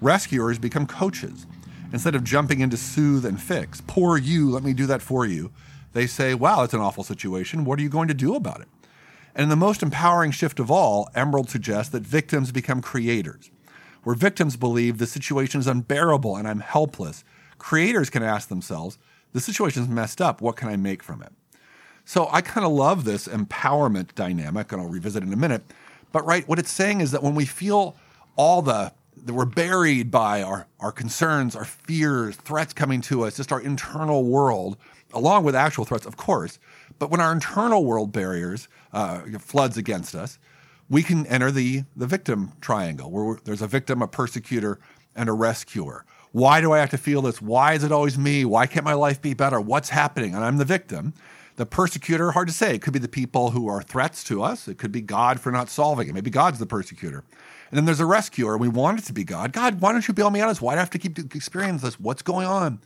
Rescuers 0.00 0.58
become 0.58 0.86
coaches. 0.86 1.46
Instead 1.92 2.14
of 2.14 2.24
jumping 2.24 2.60
in 2.60 2.70
to 2.70 2.76
soothe 2.76 3.24
and 3.24 3.40
fix, 3.40 3.82
poor 3.86 4.16
you, 4.16 4.50
let 4.50 4.62
me 4.62 4.72
do 4.72 4.86
that 4.86 5.02
for 5.02 5.26
you, 5.26 5.52
they 5.92 6.06
say, 6.06 6.34
wow, 6.34 6.62
it's 6.64 6.74
an 6.74 6.80
awful 6.80 7.04
situation. 7.04 7.64
What 7.64 7.78
are 7.78 7.82
you 7.82 7.90
going 7.90 8.08
to 8.08 8.14
do 8.14 8.34
about 8.34 8.60
it? 8.60 8.68
And 9.34 9.44
in 9.44 9.48
the 9.48 9.56
most 9.56 9.82
empowering 9.82 10.30
shift 10.30 10.58
of 10.58 10.70
all, 10.70 11.08
Emerald 11.14 11.48
suggests 11.48 11.92
that 11.92 12.02
victims 12.02 12.50
become 12.50 12.82
creators. 12.82 13.50
Where 14.04 14.16
victims 14.16 14.56
believe 14.56 14.98
the 14.98 15.06
situation 15.06 15.60
is 15.60 15.66
unbearable 15.66 16.36
and 16.36 16.48
I'm 16.48 16.60
helpless, 16.60 17.24
creators 17.58 18.10
can 18.10 18.22
ask 18.22 18.48
themselves, 18.48 18.98
the 19.32 19.40
situation 19.40 19.82
is 19.82 19.88
messed 19.88 20.20
up. 20.20 20.40
What 20.40 20.56
can 20.56 20.68
I 20.68 20.76
make 20.76 21.02
from 21.02 21.22
it? 21.22 21.32
So 22.04 22.28
I 22.32 22.40
kind 22.40 22.66
of 22.66 22.72
love 22.72 23.04
this 23.04 23.28
empowerment 23.28 24.14
dynamic, 24.14 24.72
and 24.72 24.82
I'll 24.82 24.88
revisit 24.88 25.22
in 25.22 25.32
a 25.32 25.36
minute. 25.36 25.62
But 26.10 26.26
right, 26.26 26.46
what 26.48 26.58
it's 26.58 26.70
saying 26.70 27.00
is 27.00 27.12
that 27.12 27.22
when 27.22 27.34
we 27.34 27.46
feel 27.46 27.96
all 28.36 28.60
the 28.60 28.92
that 29.24 29.34
we're 29.34 29.44
buried 29.44 30.10
by 30.10 30.42
our, 30.42 30.66
our 30.80 30.90
concerns, 30.90 31.54
our 31.54 31.66
fears, 31.66 32.34
threats 32.36 32.72
coming 32.72 33.00
to 33.02 33.24
us, 33.24 33.36
just 33.36 33.52
our 33.52 33.60
internal 33.60 34.24
world, 34.24 34.76
along 35.12 35.44
with 35.44 35.54
actual 35.54 35.84
threats, 35.84 36.06
of 36.06 36.16
course. 36.16 36.58
But 36.98 37.10
when 37.10 37.20
our 37.20 37.30
internal 37.30 37.84
world 37.84 38.10
barriers 38.10 38.68
uh, 38.92 39.20
floods 39.38 39.76
against 39.76 40.14
us, 40.14 40.38
we 40.92 41.02
can 41.02 41.26
enter 41.26 41.50
the, 41.50 41.84
the 41.96 42.06
victim 42.06 42.52
triangle 42.60 43.10
where 43.10 43.38
there's 43.44 43.62
a 43.62 43.66
victim, 43.66 44.02
a 44.02 44.06
persecutor, 44.06 44.78
and 45.16 45.26
a 45.30 45.32
rescuer. 45.32 46.04
Why 46.32 46.60
do 46.60 46.72
I 46.72 46.80
have 46.80 46.90
to 46.90 46.98
feel 46.98 47.22
this? 47.22 47.40
Why 47.40 47.72
is 47.72 47.82
it 47.82 47.90
always 47.90 48.18
me? 48.18 48.44
Why 48.44 48.66
can't 48.66 48.84
my 48.84 48.92
life 48.92 49.22
be 49.22 49.32
better? 49.32 49.58
What's 49.58 49.88
happening? 49.88 50.34
And 50.34 50.44
I'm 50.44 50.58
the 50.58 50.66
victim. 50.66 51.14
The 51.56 51.64
persecutor, 51.64 52.32
hard 52.32 52.48
to 52.48 52.52
say. 52.52 52.74
It 52.74 52.82
could 52.82 52.92
be 52.92 52.98
the 52.98 53.08
people 53.08 53.52
who 53.52 53.68
are 53.68 53.82
threats 53.82 54.22
to 54.24 54.42
us. 54.42 54.68
It 54.68 54.76
could 54.76 54.92
be 54.92 55.00
God 55.00 55.40
for 55.40 55.50
not 55.50 55.70
solving 55.70 56.08
it. 56.08 56.12
Maybe 56.12 56.30
God's 56.30 56.58
the 56.58 56.66
persecutor. 56.66 57.24
And 57.70 57.78
then 57.78 57.86
there's 57.86 58.00
a 58.00 58.06
rescuer. 58.06 58.58
We 58.58 58.68
want 58.68 58.98
it 58.98 59.06
to 59.06 59.14
be 59.14 59.24
God. 59.24 59.54
God, 59.54 59.80
why 59.80 59.92
don't 59.92 60.06
you 60.06 60.12
bail 60.12 60.28
me 60.28 60.42
out? 60.42 60.54
Why 60.60 60.74
do 60.74 60.76
I 60.76 60.80
have 60.80 60.90
to 60.90 60.98
keep 60.98 61.18
experiencing 61.34 61.86
this? 61.86 61.98
What's 61.98 62.20
going 62.20 62.46
on? 62.46 62.80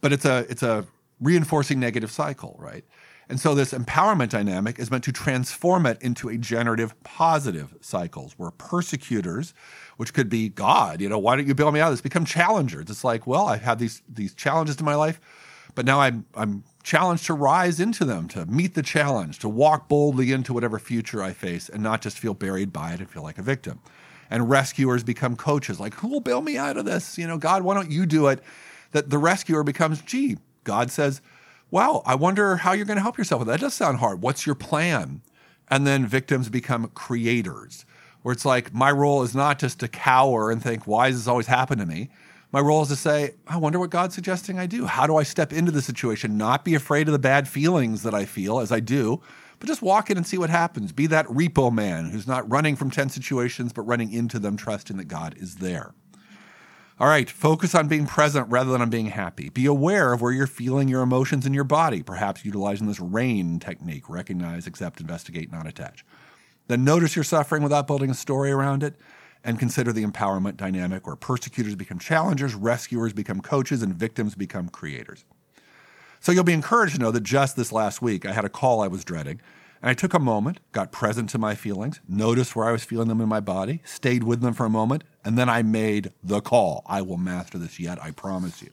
But 0.00 0.12
it's 0.12 0.24
a 0.24 0.46
it's 0.48 0.64
a 0.64 0.84
reinforcing 1.20 1.78
negative 1.78 2.10
cycle, 2.10 2.56
right? 2.58 2.84
And 3.32 3.40
so 3.40 3.54
this 3.54 3.72
empowerment 3.72 4.28
dynamic 4.28 4.78
is 4.78 4.90
meant 4.90 5.04
to 5.04 5.12
transform 5.12 5.86
it 5.86 5.96
into 6.02 6.28
a 6.28 6.36
generative 6.36 6.92
positive 7.02 7.74
cycles 7.80 8.34
where 8.36 8.50
persecutors, 8.50 9.54
which 9.96 10.12
could 10.12 10.28
be 10.28 10.50
God, 10.50 11.00
you 11.00 11.08
know, 11.08 11.18
why 11.18 11.36
don't 11.36 11.48
you 11.48 11.54
bail 11.54 11.72
me 11.72 11.80
out 11.80 11.88
of 11.88 11.94
this, 11.94 12.02
become 12.02 12.26
challengers. 12.26 12.90
It's 12.90 13.04
like, 13.04 13.26
well, 13.26 13.46
I've 13.46 13.62
had 13.62 13.78
these 13.78 14.02
these 14.06 14.34
challenges 14.34 14.76
in 14.78 14.84
my 14.84 14.96
life, 14.96 15.18
but 15.74 15.86
now 15.86 15.98
I'm 15.98 16.26
I'm 16.34 16.64
challenged 16.82 17.24
to 17.24 17.32
rise 17.32 17.80
into 17.80 18.04
them, 18.04 18.28
to 18.28 18.44
meet 18.44 18.74
the 18.74 18.82
challenge, 18.82 19.38
to 19.38 19.48
walk 19.48 19.88
boldly 19.88 20.30
into 20.30 20.52
whatever 20.52 20.78
future 20.78 21.22
I 21.22 21.32
face 21.32 21.70
and 21.70 21.82
not 21.82 22.02
just 22.02 22.18
feel 22.18 22.34
buried 22.34 22.70
by 22.70 22.92
it 22.92 23.00
and 23.00 23.08
feel 23.08 23.22
like 23.22 23.38
a 23.38 23.42
victim. 23.42 23.80
and 24.32 24.48
rescuers 24.48 25.04
become 25.04 25.36
coaches. 25.36 25.78
Like, 25.78 25.92
who 25.94 26.08
will 26.08 26.20
bail 26.20 26.40
me 26.40 26.56
out 26.56 26.78
of 26.78 26.86
this? 26.86 27.18
You 27.18 27.26
know, 27.26 27.36
God, 27.36 27.62
why 27.62 27.74
don't 27.74 27.90
you 27.90 28.06
do 28.06 28.28
it? 28.28 28.42
That 28.92 29.10
the 29.10 29.18
rescuer 29.18 29.62
becomes, 29.62 30.00
gee, 30.00 30.38
God 30.64 30.90
says, 30.90 31.20
wow, 31.72 32.02
I 32.06 32.14
wonder 32.14 32.56
how 32.58 32.72
you're 32.72 32.84
going 32.84 32.98
to 32.98 33.02
help 33.02 33.18
yourself 33.18 33.40
with 33.40 33.48
that. 33.48 33.54
That 33.54 33.66
does 33.66 33.74
sound 33.74 33.98
hard. 33.98 34.22
What's 34.22 34.46
your 34.46 34.54
plan? 34.54 35.22
And 35.68 35.86
then 35.86 36.06
victims 36.06 36.50
become 36.50 36.88
creators, 36.94 37.86
where 38.20 38.32
it's 38.32 38.44
like, 38.44 38.74
my 38.74 38.90
role 38.92 39.22
is 39.22 39.34
not 39.34 39.58
just 39.58 39.80
to 39.80 39.88
cower 39.88 40.50
and 40.50 40.62
think, 40.62 40.86
why 40.86 41.08
does 41.08 41.20
this 41.20 41.26
always 41.26 41.46
happen 41.46 41.78
to 41.78 41.86
me? 41.86 42.10
My 42.52 42.60
role 42.60 42.82
is 42.82 42.88
to 42.88 42.96
say, 42.96 43.36
I 43.48 43.56
wonder 43.56 43.78
what 43.78 43.88
God's 43.88 44.14
suggesting 44.14 44.58
I 44.58 44.66
do. 44.66 44.84
How 44.84 45.06
do 45.06 45.16
I 45.16 45.22
step 45.22 45.50
into 45.50 45.72
the 45.72 45.80
situation? 45.80 46.36
Not 46.36 46.62
be 46.62 46.74
afraid 46.74 47.08
of 47.08 47.12
the 47.12 47.18
bad 47.18 47.48
feelings 47.48 48.02
that 48.02 48.12
I 48.12 48.26
feel 48.26 48.60
as 48.60 48.70
I 48.70 48.80
do, 48.80 49.22
but 49.58 49.66
just 49.66 49.80
walk 49.80 50.10
in 50.10 50.18
and 50.18 50.26
see 50.26 50.36
what 50.36 50.50
happens. 50.50 50.92
Be 50.92 51.06
that 51.06 51.26
repo 51.28 51.72
man 51.72 52.10
who's 52.10 52.26
not 52.26 52.48
running 52.50 52.76
from 52.76 52.90
tense 52.90 53.14
situations, 53.14 53.72
but 53.72 53.82
running 53.82 54.12
into 54.12 54.38
them, 54.38 54.58
trusting 54.58 54.98
that 54.98 55.08
God 55.08 55.34
is 55.38 55.56
there. 55.56 55.94
All 57.02 57.08
right, 57.08 57.28
focus 57.28 57.74
on 57.74 57.88
being 57.88 58.06
present 58.06 58.48
rather 58.48 58.70
than 58.70 58.80
on 58.80 58.88
being 58.88 59.06
happy. 59.06 59.48
Be 59.48 59.66
aware 59.66 60.12
of 60.12 60.20
where 60.20 60.30
you're 60.30 60.46
feeling 60.46 60.86
your 60.86 61.02
emotions 61.02 61.44
in 61.44 61.52
your 61.52 61.64
body, 61.64 62.00
perhaps 62.00 62.44
utilizing 62.44 62.86
this 62.86 63.00
RAIN 63.00 63.58
technique 63.58 64.08
recognize, 64.08 64.68
accept, 64.68 65.00
investigate, 65.00 65.50
not 65.50 65.66
attach. 65.66 66.04
Then 66.68 66.84
notice 66.84 67.16
your 67.16 67.24
suffering 67.24 67.64
without 67.64 67.88
building 67.88 68.08
a 68.08 68.14
story 68.14 68.52
around 68.52 68.84
it 68.84 68.94
and 69.42 69.58
consider 69.58 69.92
the 69.92 70.06
empowerment 70.06 70.56
dynamic 70.56 71.04
where 71.04 71.16
persecutors 71.16 71.74
become 71.74 71.98
challengers, 71.98 72.54
rescuers 72.54 73.12
become 73.12 73.40
coaches, 73.40 73.82
and 73.82 73.96
victims 73.96 74.36
become 74.36 74.68
creators. 74.68 75.24
So 76.20 76.30
you'll 76.30 76.44
be 76.44 76.52
encouraged 76.52 76.94
to 76.94 77.00
know 77.00 77.10
that 77.10 77.24
just 77.24 77.56
this 77.56 77.72
last 77.72 78.00
week, 78.00 78.24
I 78.24 78.32
had 78.32 78.44
a 78.44 78.48
call 78.48 78.80
I 78.80 78.86
was 78.86 79.04
dreading, 79.04 79.40
and 79.82 79.90
I 79.90 79.94
took 79.94 80.14
a 80.14 80.20
moment, 80.20 80.60
got 80.70 80.92
present 80.92 81.28
to 81.30 81.38
my 81.38 81.56
feelings, 81.56 82.00
noticed 82.08 82.54
where 82.54 82.68
I 82.68 82.72
was 82.72 82.84
feeling 82.84 83.08
them 83.08 83.20
in 83.20 83.28
my 83.28 83.40
body, 83.40 83.82
stayed 83.84 84.22
with 84.22 84.40
them 84.40 84.54
for 84.54 84.64
a 84.64 84.70
moment, 84.70 85.02
and 85.24 85.36
then 85.36 85.48
I 85.48 85.62
made 85.62 86.12
the 86.22 86.40
call. 86.40 86.84
I 86.86 87.02
will 87.02 87.16
master 87.16 87.58
this 87.58 87.80
yet, 87.80 88.00
I 88.00 88.12
promise 88.12 88.62
you. 88.62 88.70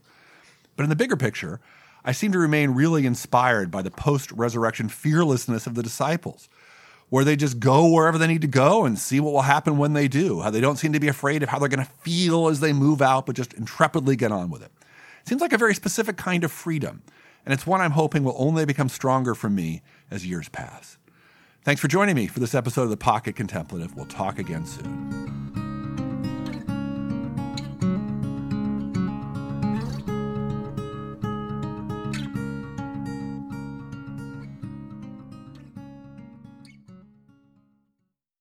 But 0.76 0.84
in 0.84 0.90
the 0.90 0.96
bigger 0.96 1.18
picture, 1.18 1.60
I 2.06 2.12
seem 2.12 2.32
to 2.32 2.40
remain 2.40 2.72
really 2.72 3.08
inspired 3.08 3.72
by 3.72 3.82
the 3.82 3.90
post 3.90 4.32
resurrection 4.32 4.88
fearlessness 4.88 5.66
of 5.66 5.74
the 5.74 5.84
disciples 5.84 6.48
where 7.10 7.24
they 7.24 7.36
just 7.36 7.60
go 7.60 7.92
wherever 7.92 8.20
they 8.20 8.28
need 8.28 8.42
to 8.42 8.48
go 8.48 8.86
and 8.86 8.98
see 8.98 9.20
what 9.20 9.34
will 9.34 9.42
happen 9.42 9.80
when 9.80 9.94
they 9.94 10.08
do. 10.08 10.42
How 10.42 10.52
they 10.52 10.62
don't 10.62 10.78
seem 10.78 10.94
to 10.94 11.00
be 11.00 11.08
afraid 11.08 11.42
of 11.42 11.50
how 11.50 11.58
they're 11.58 11.68
going 11.68 11.84
to 11.84 11.92
feel 12.02 12.50
as 12.50 12.60
they 12.60 12.72
move 12.72 13.02
out, 13.02 13.26
but 13.26 13.36
just 13.36 13.54
intrepidly 13.54 14.16
get 14.16 14.32
on 14.32 14.52
with 14.52 14.62
it. 14.62 14.72
it. 15.22 15.28
Seems 15.28 15.42
like 15.42 15.54
a 15.54 15.58
very 15.58 15.74
specific 15.74 16.18
kind 16.18 16.44
of 16.44 16.52
freedom, 16.52 17.02
and 17.46 17.54
it's 17.54 17.66
one 17.66 17.82
I'm 17.82 17.92
hoping 17.92 18.24
will 18.24 18.36
only 18.38 18.64
become 18.64 18.90
stronger 18.90 19.34
for 19.34 19.50
me 19.50 19.82
as 20.12 20.26
years 20.26 20.50
pass. 20.50 20.98
Thanks 21.64 21.82
for 21.82 21.88
joining 21.88 22.16
me 22.16 22.28
for 22.28 22.40
this 22.40 22.56
episode 22.56 22.84
of 22.84 22.90
The 22.90 22.98
Pocket 22.98 23.36
Contemplative. 23.36 23.96
We'll 23.96 24.06
talk 24.06 24.40
again 24.40 24.66
soon. 24.66 25.39